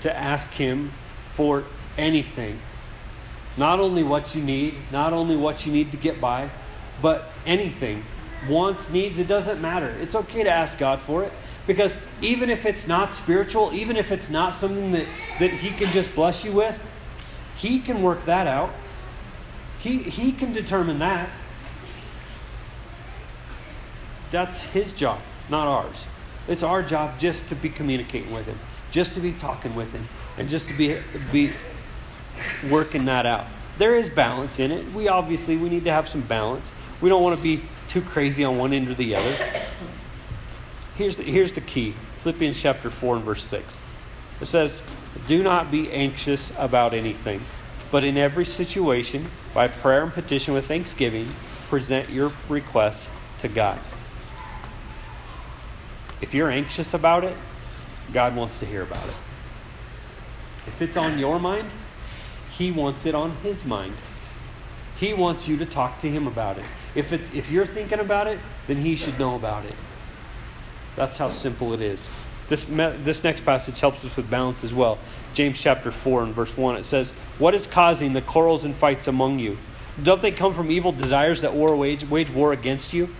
[0.02, 0.92] to ask Him
[1.34, 1.64] for
[1.98, 2.60] anything.
[3.58, 6.50] Not only what you need, not only what you need to get by,
[7.02, 8.04] but anything.
[8.48, 9.90] Wants, needs, it doesn't matter.
[10.00, 11.34] It's okay to ask God for it.
[11.68, 15.06] Because even if it's not spiritual, even if it's not something that,
[15.40, 16.80] that He can just bless you with,
[17.58, 18.72] He can work that out.
[19.80, 21.30] He, he can determine that.
[24.32, 26.08] That's His job, not ours.
[26.48, 28.58] It's our job just to be communicating with Him,
[28.90, 31.00] just to be talking with Him, and just to be,
[31.34, 31.52] be
[32.70, 33.46] working that out.
[33.78, 34.92] There is balance in it.
[34.94, 36.72] We obviously we need to have some balance.
[37.02, 39.57] We don't want to be too crazy on one end or the other.
[40.98, 43.80] Here's the, here's the key Philippians chapter 4 and verse 6.
[44.42, 44.82] It says,
[45.28, 47.42] Do not be anxious about anything,
[47.92, 51.28] but in every situation, by prayer and petition with thanksgiving,
[51.70, 53.08] present your requests
[53.40, 53.80] to God.
[56.20, 57.38] If you're anxious about it,
[58.12, 59.16] God wants to hear about it.
[60.66, 61.70] If it's on your mind,
[62.58, 63.96] He wants it on His mind.
[65.00, 66.66] He wants you to talk to Him about it.
[66.96, 69.76] If, it, if you're thinking about it, then He should know about it.
[70.98, 72.10] That's how simple it is.
[72.50, 74.98] This, this next passage helps us with balance as well.
[75.34, 79.08] James chapter 4 and verse 1, it says, What is causing the quarrels and fights
[79.08, 79.58] among you?
[80.02, 83.14] Don't they come from evil desires that war wage, wage war against you?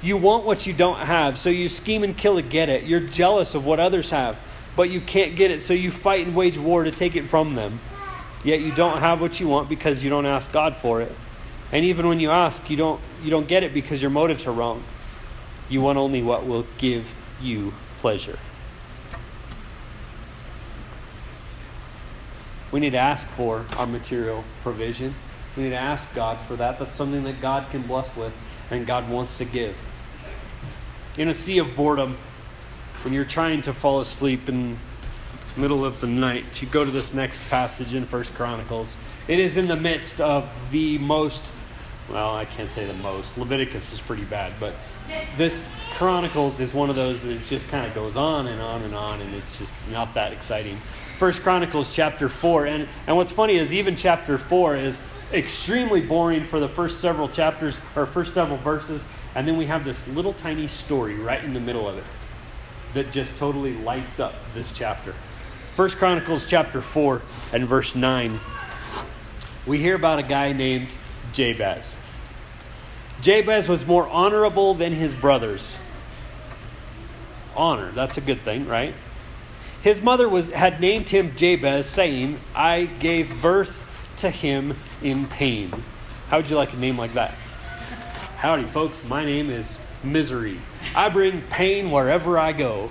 [0.00, 2.84] You want what you don't have, so you scheme and kill to get it.
[2.84, 4.36] You're jealous of what others have,
[4.74, 7.54] but you can't get it, so you fight and wage war to take it from
[7.54, 7.78] them.
[8.42, 11.12] Yet you don't have what you want because you don't ask God for it.
[11.72, 14.52] And even when you ask, you don't, you don't get it because your motives are
[14.52, 14.82] wrong.
[15.68, 18.38] You want only what will give you pleasure.
[22.70, 25.14] We need to ask for our material provision.
[25.56, 26.78] We need to ask God for that.
[26.78, 28.32] That's something that God can bless with
[28.70, 29.76] and God wants to give.
[31.18, 32.16] In a sea of boredom,
[33.04, 34.78] when you're trying to fall asleep in
[35.54, 38.96] the middle of the night, you go to this next passage in First Chronicles.
[39.28, 41.50] It is in the midst of the most
[42.10, 43.38] well, I can't say the most.
[43.38, 44.74] Leviticus is pretty bad, but
[45.36, 48.94] this Chronicles is one of those that just kind of goes on and on and
[48.94, 50.78] on, and it's just not that exciting.
[51.18, 54.98] First Chronicles chapter four, and and what's funny is even chapter four is
[55.32, 59.02] extremely boring for the first several chapters or first several verses,
[59.34, 62.04] and then we have this little tiny story right in the middle of it
[62.94, 65.14] that just totally lights up this chapter.
[65.76, 67.22] First Chronicles chapter 4
[67.54, 68.38] and verse 9.
[69.66, 70.88] We hear about a guy named
[71.32, 71.94] Jabez.
[73.20, 75.74] Jabez was more honorable than his brothers.
[77.54, 78.94] Honor, that's a good thing, right?
[79.82, 83.84] His mother was, had named him Jabez, saying, I gave birth
[84.18, 85.84] to him in pain.
[86.28, 87.34] How would you like a name like that?
[88.36, 89.02] Howdy, folks.
[89.04, 90.58] My name is Misery.
[90.94, 92.90] I bring pain wherever I go.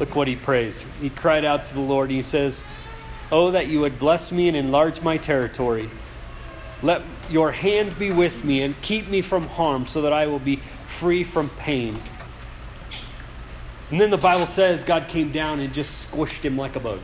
[0.00, 0.84] Look what he prays.
[1.00, 2.08] He cried out to the Lord.
[2.08, 2.64] And he says,
[3.30, 5.90] Oh, that you would bless me and enlarge my territory.
[6.82, 10.38] Let your hand be with me and keep me from harm so that I will
[10.38, 12.00] be free from pain.
[13.90, 17.00] And then the Bible says God came down and just squished him like a bug.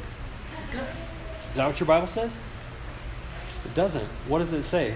[1.51, 2.39] Is that what your Bible says?
[3.65, 4.09] It doesn't.
[4.27, 4.95] What does it say?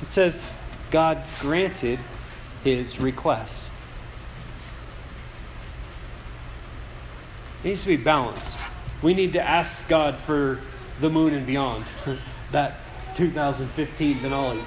[0.00, 0.44] It says
[0.90, 2.00] God granted
[2.64, 3.69] his request.
[7.62, 8.56] It needs to be balanced.
[9.02, 10.60] We need to ask God for
[11.00, 11.84] the moon and beyond,
[12.52, 12.76] that
[13.16, 14.62] 2015 Denali.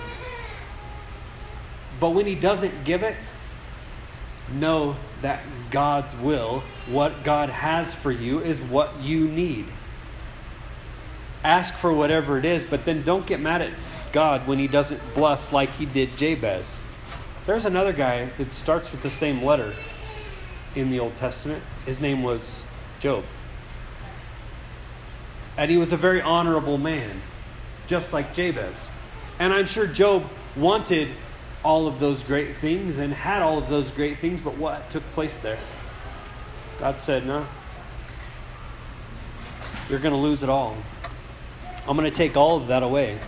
[1.99, 3.15] But when He doesn't give it,
[4.51, 9.65] know that God's will, what God has for you, is what you need.
[11.43, 13.73] Ask for whatever it is, but then don't get mad at
[14.11, 16.77] God when He doesn't bless like He did Jabez.
[17.45, 19.73] There's another guy that starts with the same letter
[20.75, 21.63] in the Old Testament.
[21.85, 22.62] His name was
[23.03, 23.25] Job.
[25.57, 27.21] And he was a very honorable man.
[27.85, 28.77] just like Jabez.
[29.39, 30.23] And I'm sure Job
[30.55, 31.09] wanted
[31.65, 35.03] all of those great things and had all of those great things, but what took
[35.11, 35.59] place there?
[36.79, 37.45] God said, No.
[39.89, 40.77] You're going to lose it all.
[41.85, 43.19] I'm going to take all of that away.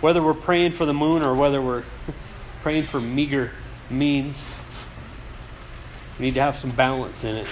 [0.00, 1.82] Whether we're praying for the moon or whether we're
[2.62, 3.50] praying for meager
[3.90, 4.44] means,
[6.20, 7.48] we need to have some balance in it.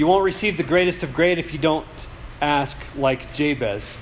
[0.00, 1.86] You won't receive the greatest of great if you don't
[2.40, 3.98] ask like Jabez.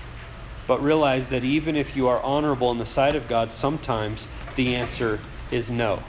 [0.69, 4.77] But realize that even if you are honorable in the sight of God, sometimes the
[4.77, 5.19] answer
[5.51, 6.05] is no.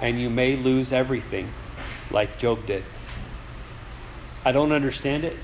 [0.00, 1.52] And you may lose everything,
[2.10, 2.84] like Job did.
[4.46, 5.36] I don't understand it.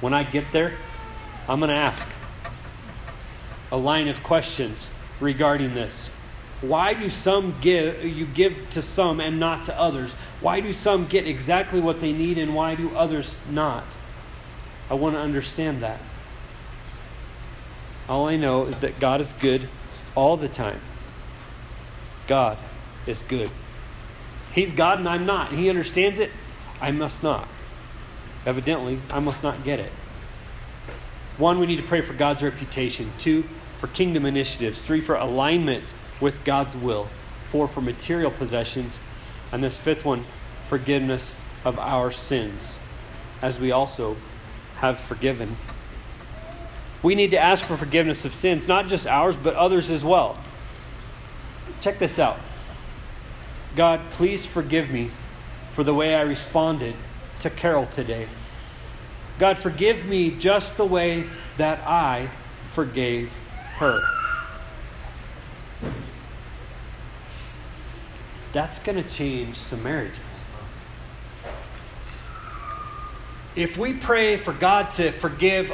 [0.00, 0.78] When I get there,
[1.46, 2.08] I'm going to ask
[3.70, 4.88] a line of questions
[5.20, 6.08] regarding this.
[6.60, 10.12] Why do some give you give to some and not to others?
[10.40, 13.84] Why do some get exactly what they need and why do others not?
[14.90, 16.00] I want to understand that.
[18.08, 19.68] All I know is that God is good
[20.14, 20.80] all the time.
[22.26, 22.58] God
[23.06, 23.50] is good.
[24.52, 25.52] He's God and I'm not.
[25.52, 26.30] He understands it.
[26.80, 27.46] I must not.
[28.46, 29.92] Evidently, I must not get it.
[31.36, 33.12] One, we need to pray for God's reputation.
[33.18, 33.44] Two,
[33.78, 34.82] for kingdom initiatives.
[34.82, 37.08] Three, for alignment with God's will.
[37.50, 38.98] Four, for material possessions.
[39.52, 40.24] And this fifth one,
[40.68, 41.32] forgiveness
[41.64, 42.78] of our sins,
[43.40, 44.16] as we also
[44.76, 45.56] have forgiven.
[47.02, 50.38] We need to ask for forgiveness of sins, not just ours, but others as well.
[51.80, 52.38] Check this out
[53.76, 55.10] God, please forgive me
[55.72, 56.96] for the way I responded
[57.40, 58.26] to Carol today.
[59.38, 61.24] God, forgive me just the way
[61.58, 62.28] that I
[62.72, 63.30] forgave
[63.76, 64.02] her.
[68.52, 70.18] That's going to change some marriages.
[73.54, 75.72] If we pray for God to forgive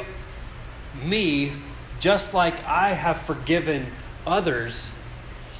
[1.03, 1.53] me
[1.99, 3.87] just like I have forgiven
[4.25, 4.89] others,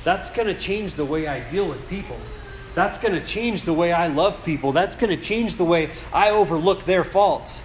[0.03, 2.17] that's going to change the way I deal with people.
[2.73, 4.71] That's going to change the way I love people.
[4.71, 7.61] That's going to change the way I overlook their faults.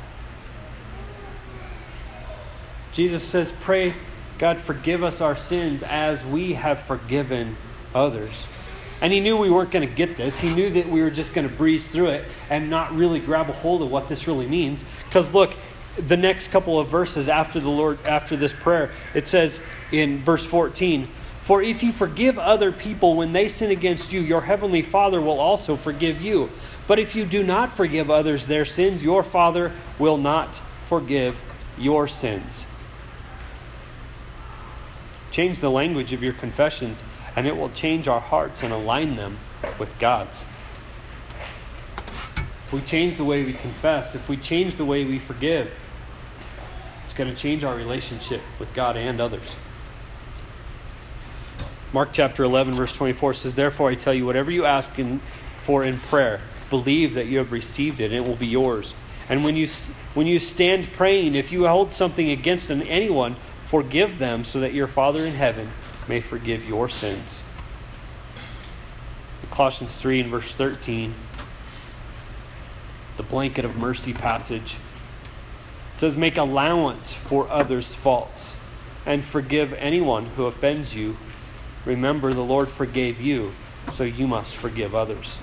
[2.92, 3.94] Jesus says, Pray,
[4.38, 7.56] God, forgive us our sins as we have forgiven
[7.94, 8.46] others.
[9.00, 10.38] And he knew we weren't going to get this.
[10.38, 13.48] He knew that we were just going to breeze through it and not really grab
[13.48, 14.84] a hold of what this really means.
[15.06, 15.54] Because look,
[15.96, 19.60] the next couple of verses after the Lord after this prayer, it says
[19.90, 21.08] in verse 14,
[21.42, 25.40] "For if you forgive other people when they sin against you, your heavenly Father will
[25.40, 26.50] also forgive you.
[26.86, 31.40] But if you do not forgive others their sins, your Father will not forgive
[31.78, 32.66] your sins."
[35.30, 37.02] Change the language of your confessions,
[37.36, 39.38] and it will change our hearts and align them
[39.78, 40.42] with God's.
[42.66, 45.70] If we change the way we confess, if we change the way we forgive,
[47.04, 49.56] it's going to change our relationship with God and others.
[51.92, 55.20] Mark chapter 11, verse 24 says, Therefore I tell you, whatever you ask in,
[55.62, 58.94] for in prayer, believe that you have received it, and it will be yours.
[59.28, 59.66] And when you,
[60.14, 64.86] when you stand praying, if you hold something against anyone, forgive them, so that your
[64.86, 65.72] Father in heaven
[66.10, 67.40] may forgive your sins.
[69.50, 71.14] Colossians 3 and verse 13
[73.20, 74.78] the blanket of mercy passage.
[75.94, 78.56] Says, Make allowance for others' faults
[79.04, 81.18] and forgive anyone who offends you.
[81.84, 83.52] Remember, the Lord forgave you,
[83.92, 85.38] so you must forgive others.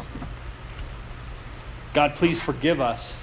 [1.94, 3.14] God, please forgive us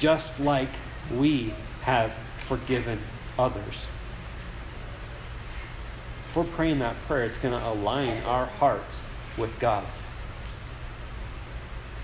[0.00, 0.70] just like
[1.12, 2.12] we have
[2.48, 2.98] forgiven
[3.38, 3.86] others.
[6.34, 9.02] If we're praying that prayer, it's going to align our hearts
[9.38, 9.96] with God's.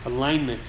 [0.04, 0.60] Alignment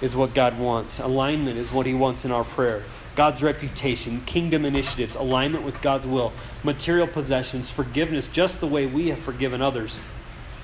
[0.00, 1.00] is what God wants.
[1.00, 2.84] Alignment is what He wants in our prayer.
[3.16, 9.08] God's reputation, kingdom initiatives, alignment with God's will, material possessions, forgiveness just the way we
[9.08, 9.98] have forgiven others.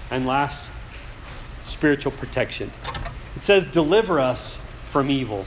[0.08, 0.70] And last,
[1.64, 2.70] spiritual protection.
[3.34, 5.46] It says, Deliver us from evil.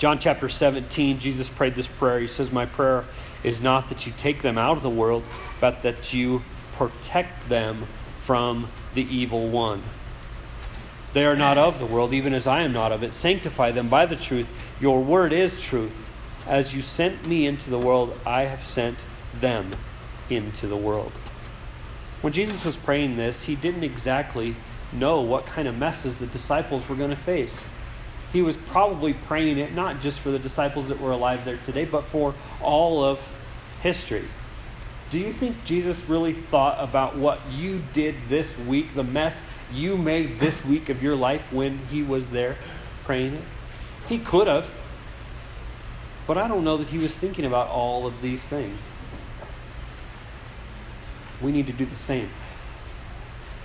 [0.00, 2.18] John chapter 17, Jesus prayed this prayer.
[2.18, 3.04] He says, My prayer
[3.44, 5.24] is not that you take them out of the world,
[5.60, 7.86] but that you protect them
[8.18, 9.82] from the evil one.
[11.12, 13.12] They are not of the world, even as I am not of it.
[13.12, 14.50] Sanctify them by the truth.
[14.80, 15.96] Your word is truth.
[16.46, 19.04] As you sent me into the world, I have sent
[19.38, 19.72] them
[20.30, 21.12] into the world.
[22.22, 24.56] When Jesus was praying this, he didn't exactly
[24.92, 27.64] know what kind of messes the disciples were going to face.
[28.32, 31.84] He was probably praying it not just for the disciples that were alive there today,
[31.84, 33.20] but for all of
[33.82, 34.28] history.
[35.10, 39.98] Do you think Jesus really thought about what you did this week, the mess you
[39.98, 42.56] made this week of your life when he was there
[43.04, 43.44] praying it?
[44.08, 44.74] He could have.
[46.26, 48.80] But I don't know that he was thinking about all of these things.
[51.42, 52.30] We need to do the same.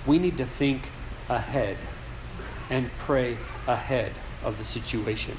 [0.06, 0.90] We need to think
[1.28, 1.78] ahead
[2.68, 4.12] and pray ahead
[4.42, 5.38] of the situation.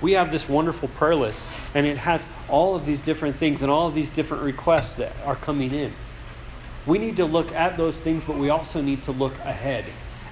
[0.00, 3.70] We have this wonderful prayer list, and it has all of these different things and
[3.70, 5.92] all of these different requests that are coming in.
[6.86, 9.84] We need to look at those things, but we also need to look ahead.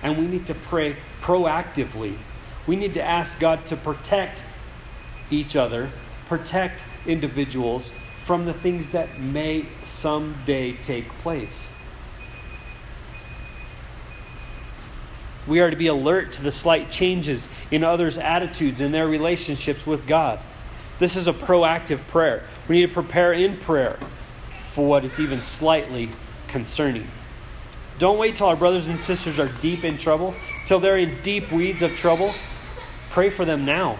[0.02, 2.16] And we need to pray proactively.
[2.66, 4.44] We need to ask God to protect
[5.30, 5.90] each other,
[6.26, 7.92] protect individuals
[8.24, 11.68] from the things that may someday take place.
[15.48, 19.86] We are to be alert to the slight changes in others' attitudes and their relationships
[19.86, 20.38] with God.
[20.98, 22.42] This is a proactive prayer.
[22.68, 23.98] We need to prepare in prayer
[24.72, 26.10] for what is even slightly
[26.48, 27.08] concerning.
[27.98, 30.34] Don't wait till our brothers and sisters are deep in trouble,
[30.66, 32.34] till they're in deep weeds of trouble.
[33.10, 33.98] Pray for them now.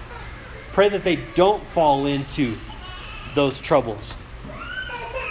[0.72, 2.58] Pray that they don't fall into
[3.34, 4.14] those troubles.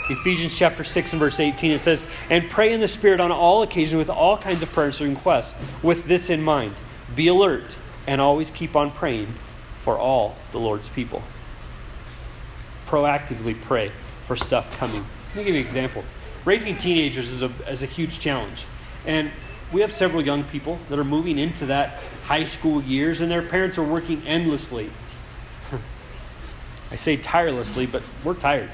[0.10, 3.62] Ephesians chapter 6 and verse 18, it says, And pray in the Spirit on all
[3.62, 5.54] occasions with all kinds of prayers and requests,
[5.84, 6.76] with this in mind.
[7.16, 9.34] Be alert and always keep on praying
[9.82, 11.22] for all the Lord's people.
[12.86, 13.92] Proactively pray
[14.26, 15.06] for stuff coming.
[15.30, 16.04] Let me give you an example.
[16.46, 18.66] Raising teenagers is a, is a huge challenge.
[19.06, 19.32] And
[19.72, 23.42] we have several young people that are moving into that high school years, and their
[23.42, 24.90] parents are working endlessly.
[26.92, 28.70] I say tirelessly, but we're tired.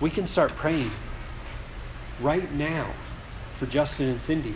[0.00, 0.90] We can start praying
[2.20, 2.92] right now
[3.56, 4.54] for Justin and Cindy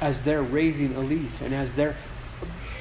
[0.00, 1.96] as they're raising Elise and as they're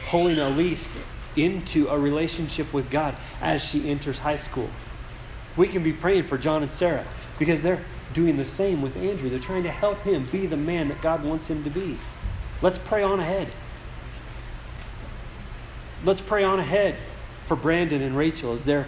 [0.07, 0.89] pulling Elise
[1.36, 4.69] into a relationship with God as she enters high school.
[5.57, 7.05] We can be praying for John and Sarah
[7.38, 9.29] because they're doing the same with Andrew.
[9.29, 11.97] They're trying to help him be the man that God wants him to be.
[12.61, 13.51] Let's pray on ahead.
[16.05, 16.95] Let's pray on ahead
[17.45, 18.88] for Brandon and Rachel as they're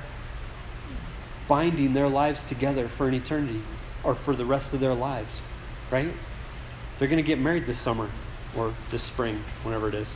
[1.47, 3.61] binding their lives together for an eternity
[4.03, 5.41] or for the rest of their lives,
[5.91, 6.11] right?
[6.97, 8.09] They're going to get married this summer
[8.55, 10.15] or this spring, whenever it is.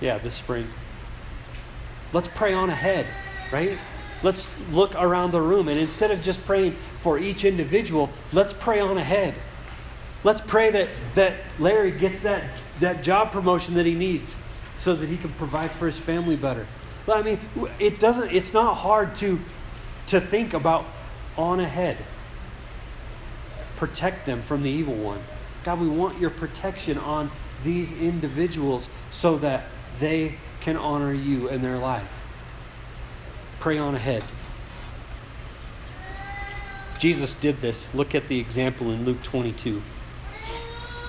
[0.00, 0.68] Yeah, this spring.
[2.12, 3.06] Let's pray on ahead,
[3.52, 3.78] right?
[4.22, 8.80] Let's look around the room and instead of just praying for each individual, let's pray
[8.80, 9.34] on ahead.
[10.24, 12.44] Let's pray that, that Larry gets that,
[12.80, 14.34] that job promotion that he needs
[14.76, 16.66] so that he can provide for his family better.
[17.08, 17.40] I mean,
[17.78, 19.40] it doesn't, it's not hard to
[20.08, 20.86] to think about
[21.36, 22.04] on ahead.
[23.76, 25.22] Protect them from the evil one.
[25.64, 27.30] God, we want your protection on
[27.62, 29.66] these individuals so that
[29.98, 32.12] they can honor you in their life.
[33.60, 34.24] Pray on ahead.
[36.98, 37.86] Jesus did this.
[37.94, 39.82] Look at the example in Luke 22.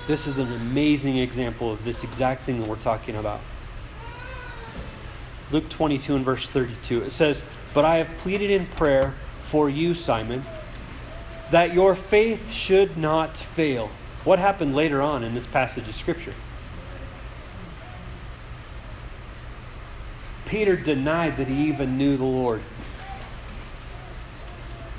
[0.06, 3.40] This is an amazing example of this exact thing that we're talking about.
[5.50, 7.02] Luke 22 and verse 32.
[7.02, 10.44] It says, But I have pleaded in prayer for you, Simon,
[11.50, 13.90] that your faith should not fail.
[14.24, 16.34] What happened later on in this passage of Scripture?
[20.46, 22.60] Peter denied that he even knew the Lord.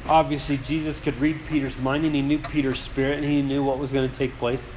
[0.08, 3.78] Obviously, Jesus could read Peter's mind and he knew Peter's spirit and he knew what
[3.78, 4.70] was going to take place.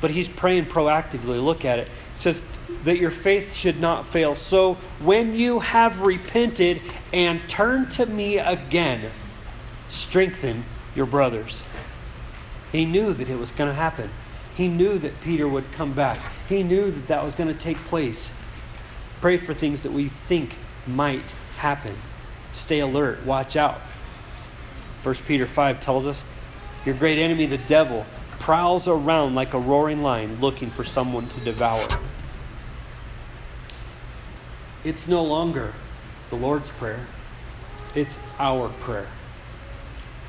[0.00, 1.42] But he's praying proactively.
[1.42, 1.88] Look at it.
[1.88, 2.42] It says,
[2.84, 4.34] that your faith should not fail.
[4.34, 6.80] So when you have repented
[7.12, 9.10] and turned to me again,
[9.88, 10.64] strengthen
[10.94, 11.64] your brothers.
[12.70, 14.10] He knew that it was going to happen.
[14.54, 16.18] He knew that Peter would come back.
[16.48, 18.32] He knew that that was going to take place.
[19.20, 20.56] Pray for things that we think
[20.86, 21.96] might happen.
[22.52, 23.80] Stay alert, watch out.
[25.02, 26.24] 1 Peter 5 tells us
[26.84, 28.04] your great enemy, the devil,
[28.38, 31.86] prowls around like a roaring lion looking for someone to devour.
[34.84, 35.74] It's no longer
[36.30, 37.06] the Lord's Prayer,
[37.94, 39.08] it's our prayer.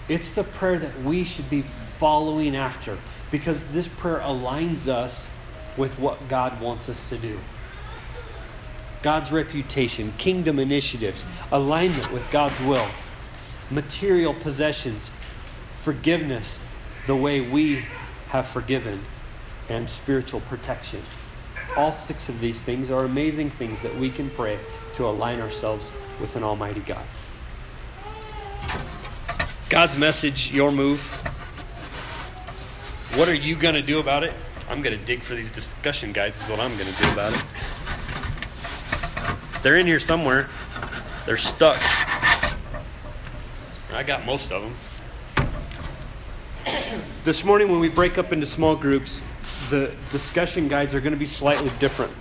[0.09, 1.63] It's the prayer that we should be
[1.97, 2.97] following after
[3.31, 5.27] because this prayer aligns us
[5.77, 7.39] with what God wants us to do.
[9.01, 12.87] God's reputation, kingdom initiatives, alignment with God's will,
[13.71, 15.09] material possessions,
[15.81, 16.59] forgiveness
[17.07, 17.85] the way we
[18.27, 19.03] have forgiven,
[19.69, 21.01] and spiritual protection.
[21.75, 24.59] All six of these things are amazing things that we can pray
[24.93, 27.05] to align ourselves with an Almighty God.
[29.69, 31.01] God's message, your move.
[33.15, 34.33] What are you going to do about it?
[34.69, 37.33] I'm going to dig for these discussion guides, is what I'm going to do about
[37.33, 37.43] it.
[39.63, 40.49] They're in here somewhere.
[41.25, 41.77] They're stuck.
[43.91, 44.75] I got most of them.
[47.23, 49.21] This morning, when we break up into small groups,
[49.69, 52.13] the discussion guides are going to be slightly different.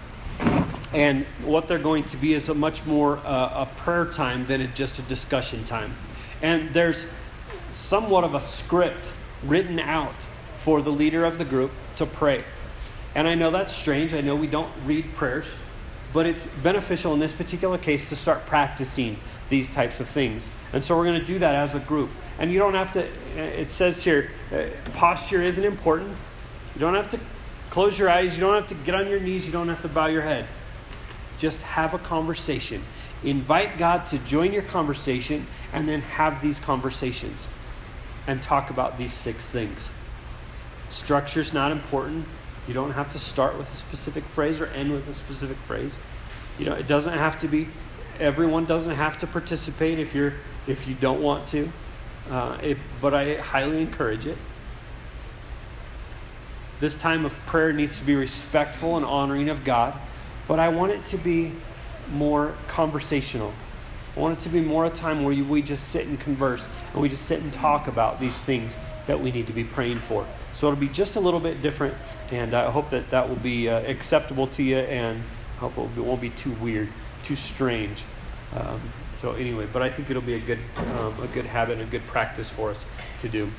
[0.92, 4.72] And what they're going to be is a much more uh, a prayer time than
[4.74, 5.94] just a discussion time.
[6.42, 7.06] And there's
[7.72, 9.12] somewhat of a script
[9.42, 10.26] written out
[10.56, 12.44] for the leader of the group to pray.
[13.14, 14.14] And I know that's strange.
[14.14, 15.46] I know we don't read prayers,
[16.12, 19.18] but it's beneficial in this particular case to start practicing
[19.48, 20.50] these types of things.
[20.72, 22.10] And so we're going to do that as a group.
[22.38, 26.16] And you don't have to, it says here, uh, posture isn't important.
[26.74, 27.20] You don't have to
[27.70, 28.34] close your eyes.
[28.34, 29.46] You don't have to get on your knees.
[29.46, 30.46] You don't have to bow your head.
[31.38, 32.82] Just have a conversation.
[33.24, 37.46] Invite God to join your conversation and then have these conversations
[38.26, 39.90] and talk about these six things.
[40.90, 42.26] Structure's not important.
[42.68, 45.98] You don't have to start with a specific phrase or end with a specific phrase.
[46.58, 47.68] You know, it doesn't have to be
[48.20, 50.34] everyone doesn't have to participate if you're
[50.66, 51.72] if you don't want to.
[52.30, 54.38] Uh, it, but I highly encourage it.
[56.82, 59.94] This time of prayer needs to be respectful and honoring of God,
[60.48, 61.52] but I want it to be
[62.10, 63.52] more conversational.
[64.16, 67.00] I want it to be more a time where we just sit and converse and
[67.00, 70.26] we just sit and talk about these things that we need to be praying for.
[70.54, 71.94] So it'll be just a little bit different,
[72.32, 75.22] and I hope that that will be uh, acceptable to you, and
[75.58, 76.88] I hope it won't be too weird,
[77.22, 78.02] too strange.
[78.56, 78.80] Um,
[79.14, 80.58] so anyway, but I think it'll be a good,
[80.98, 82.84] um, a good habit a good practice for us
[83.20, 83.52] to do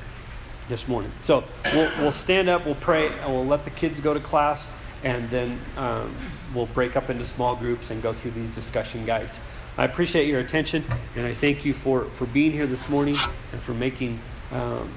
[0.70, 1.12] this morning.
[1.22, 1.44] So
[1.74, 4.66] we'll, we'll stand up, we'll pray, and we'll let the kids go to class,
[5.04, 6.16] and then um,
[6.54, 9.40] we'll break up into small groups and go through these discussion guides.
[9.78, 10.86] I appreciate your attention,
[11.16, 13.18] and I thank you for, for being here this morning
[13.52, 14.20] and for making
[14.52, 14.92] um,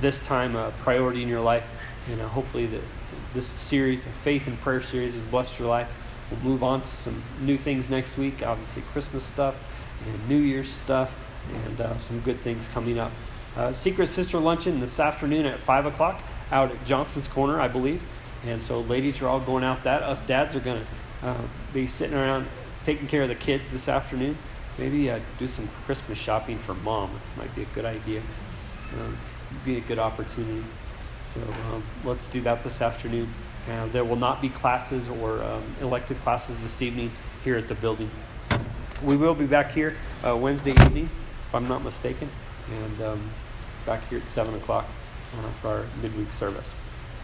[0.00, 1.64] this time a priority in your life.
[2.10, 2.80] And uh, hopefully, that
[3.34, 5.88] this series, the Faith and Prayer series, has blessed your life.
[6.30, 8.42] We'll move on to some new things next week.
[8.42, 9.54] Obviously, Christmas stuff
[10.06, 11.14] and New Year's stuff,
[11.66, 13.12] and uh, some good things coming up.
[13.56, 18.02] Uh, Secret Sister Luncheon this afternoon at 5 o'clock out at Johnson's Corner, I believe.
[18.44, 20.02] And so, ladies are all going out that.
[20.02, 20.84] Us dads are going
[21.22, 21.42] to uh,
[21.72, 22.46] be sitting around
[22.84, 24.38] taking care of the kids this afternoon.
[24.78, 27.10] Maybe uh, do some Christmas shopping for mom.
[27.10, 28.22] It might be a good idea.
[28.94, 29.18] Um,
[29.64, 30.64] be a good opportunity.
[31.34, 33.32] So um, let's do that this afternoon.
[33.68, 37.10] Uh, there will not be classes or um, elective classes this evening
[37.44, 38.10] here at the building.
[39.02, 39.96] We will be back here
[40.26, 41.10] uh, Wednesday evening,
[41.46, 42.30] if I'm not mistaken,
[42.70, 43.30] and um,
[43.86, 44.86] back here at 7 o'clock
[45.34, 46.74] uh, for our midweek service.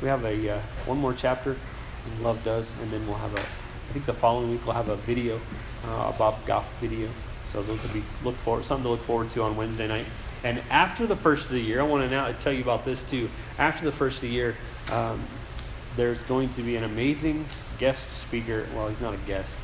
[0.02, 1.56] We have a uh, one more chapter
[2.06, 4.88] in Love Does, and then we'll have a, I think the following week we'll have
[4.88, 5.40] a video,
[5.84, 7.08] uh, a Bob Goff video.
[7.44, 10.06] So those will be look forward, something to look forward to on Wednesday night.
[10.42, 13.04] And after the first of the year, I want to now tell you about this
[13.04, 13.30] too.
[13.58, 14.56] After the first of the year,
[14.90, 15.24] um,
[15.96, 17.46] there's going to be an amazing
[17.78, 18.66] guest speaker.
[18.74, 19.56] Well, he's not a guest.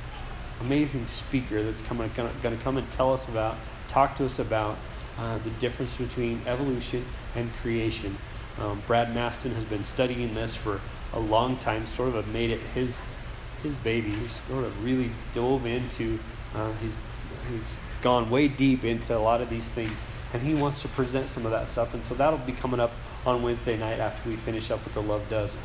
[0.61, 3.57] Amazing speaker that's coming, going to come and tell us about,
[3.89, 4.78] talk to us about
[5.20, 7.04] uh, the difference between evolution
[7.34, 8.16] and creation.
[8.58, 10.80] Um, Brad Maston has been studying this for
[11.12, 11.86] a long time.
[11.86, 13.02] Sort of made it his
[13.62, 14.10] his baby.
[14.10, 16.18] He's sort of really dove into.
[16.54, 16.96] Uh, he's
[17.50, 19.98] he's gone way deep into a lot of these things,
[20.32, 21.92] and he wants to present some of that stuff.
[21.92, 22.92] And so that'll be coming up
[23.26, 25.56] on Wednesday night after we finish up with the Love Does.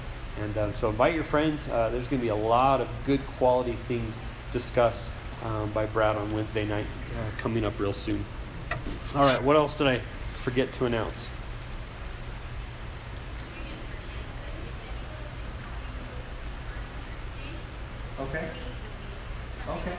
[0.41, 1.69] And um, so invite your friends.
[1.69, 4.19] Uh, there's going to be a lot of good quality things
[4.51, 5.09] discussed
[5.45, 6.87] um, by Brad on Wednesday night
[7.17, 8.25] uh, coming up real soon.
[9.13, 10.01] All right, what else did I
[10.39, 11.29] forget to announce?
[18.19, 18.49] Okay.
[19.67, 19.97] Okay.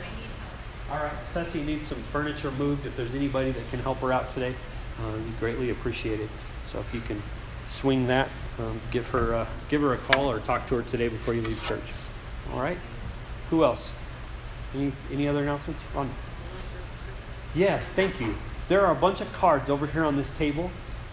[0.91, 1.13] All right.
[1.33, 2.87] Ceci needs some furniture moved.
[2.87, 4.55] If there's anybody that can help her out today,
[5.01, 6.31] uh, we greatly appreciate it.
[6.65, 7.23] So if you can
[7.69, 11.09] swing that, um, give her uh, give her a call or talk to her today
[11.09, 11.93] before you leave church.
[12.53, 12.79] All right.
[13.51, 13.93] Who else?
[14.75, 15.83] Any any other announcements?
[15.95, 16.11] On.
[17.55, 18.37] Yes, thank you.
[18.69, 20.73] There are a bunch of cards over here on this table,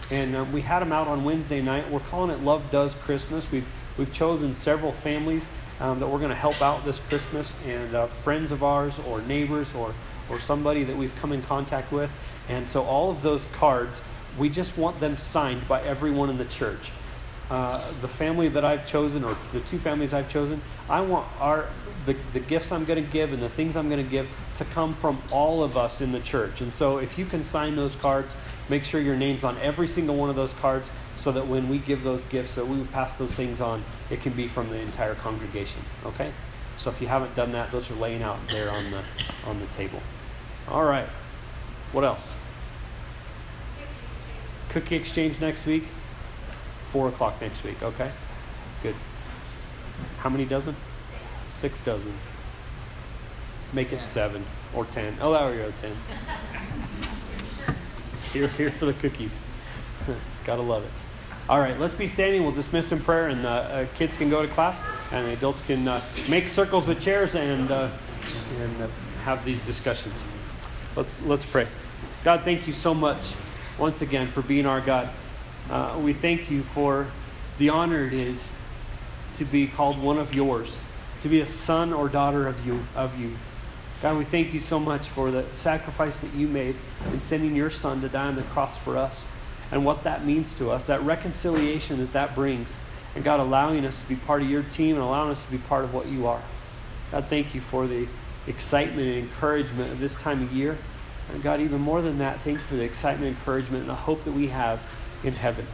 [0.09, 1.87] and uh, we had them out on Wednesday night.
[1.91, 3.51] We're calling it Love Does Christmas.
[3.51, 7.93] We've we've chosen several families um, that we're going to help out this Christmas, and
[7.93, 9.93] uh, friends of ours, or neighbors, or
[10.31, 12.09] or somebody that we've come in contact with.
[12.49, 14.01] And so all of those cards,
[14.35, 16.91] we just want them signed by everyone in the church.
[17.49, 21.67] Uh, the family that I've chosen, or the two families I've chosen, I want our
[22.05, 24.65] the, the gifts I'm going to give and the things I'm going to give to
[24.65, 26.61] come from all of us in the church.
[26.61, 28.35] And so if you can sign those cards,
[28.69, 31.79] make sure your name's on every single one of those cards so that when we
[31.79, 35.15] give those gifts, that we pass those things on, it can be from the entire
[35.15, 35.81] congregation.
[36.05, 36.33] Okay?
[36.77, 39.03] So if you haven't done that, those are laying out there on the
[39.45, 40.01] on the table.
[40.67, 41.07] All right.
[41.91, 42.33] What else?
[44.69, 45.83] Cookie exchange next week.
[46.93, 47.81] Four o'clock next week.
[47.81, 48.11] Okay.
[48.83, 48.93] Good.
[50.19, 50.75] How many dozen?
[51.49, 52.13] Six dozen.
[53.73, 55.13] Make it seven or ten.
[55.13, 55.97] We go, ten.
[58.31, 59.39] Here, here for the cookies.
[60.45, 60.91] Gotta love it.
[61.49, 62.43] All right, let's be standing.
[62.43, 64.79] We'll dismiss in prayer, and uh, uh, kids can go to class,
[65.11, 67.89] and the adults can uh, make circles with chairs and, uh,
[68.59, 68.87] and uh,
[69.23, 70.23] have these discussions.
[70.95, 71.67] Let's, let's pray.
[72.23, 73.33] God, thank you so much
[73.79, 75.09] once again for being our God.
[75.69, 77.07] Uh, we thank you for
[77.57, 78.51] the honor it is
[79.35, 80.77] to be called one of yours,
[81.21, 82.85] to be a son or daughter of you.
[82.95, 83.35] Of you.
[84.01, 86.75] God, we thank you so much for the sacrifice that you made
[87.13, 89.23] in sending your son to die on the cross for us
[89.71, 92.75] and what that means to us, that reconciliation that that brings,
[93.15, 95.57] and God allowing us to be part of your team and allowing us to be
[95.57, 96.41] part of what you are.
[97.11, 98.07] God, thank you for the
[98.45, 100.77] excitement and encouragement of this time of year.
[101.31, 104.25] And God, even more than that, thank you for the excitement, encouragement, and the hope
[104.25, 104.81] that we have
[105.23, 105.67] in heaven.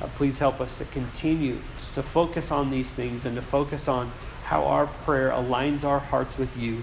[0.00, 1.58] Uh, please help us to continue
[1.94, 4.12] to focus on these things and to focus on
[4.44, 6.82] how our prayer aligns our hearts with you.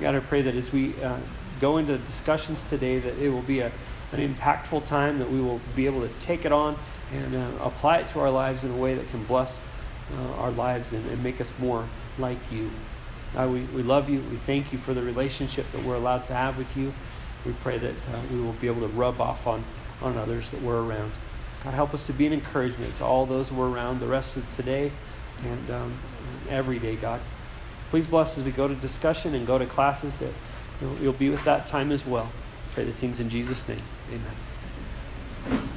[0.00, 1.18] God, I pray that as we uh,
[1.60, 3.72] go into discussions today, that it will be a,
[4.12, 6.76] an impactful time, that we will be able to take it on
[7.12, 9.58] and uh, apply it to our lives in a way that can bless
[10.12, 11.86] uh, our lives and, and, make us more
[12.18, 12.70] like you.
[13.34, 14.20] God, we, we love you.
[14.30, 16.92] We thank you for the relationship that we're allowed to have with you.
[17.44, 19.64] We pray that uh, we will be able to rub off on,
[20.02, 21.12] on others that we're around.
[21.64, 24.36] God, help us to be an encouragement to all those who are around the rest
[24.36, 24.92] of today
[25.44, 25.98] and um,
[26.48, 27.20] every day, God.
[27.90, 30.32] Please bless as we go to discussion and go to classes that
[30.80, 32.30] you'll, you'll be with that time as well.
[32.72, 33.82] Pray these things in Jesus' name.
[34.08, 35.68] Amen.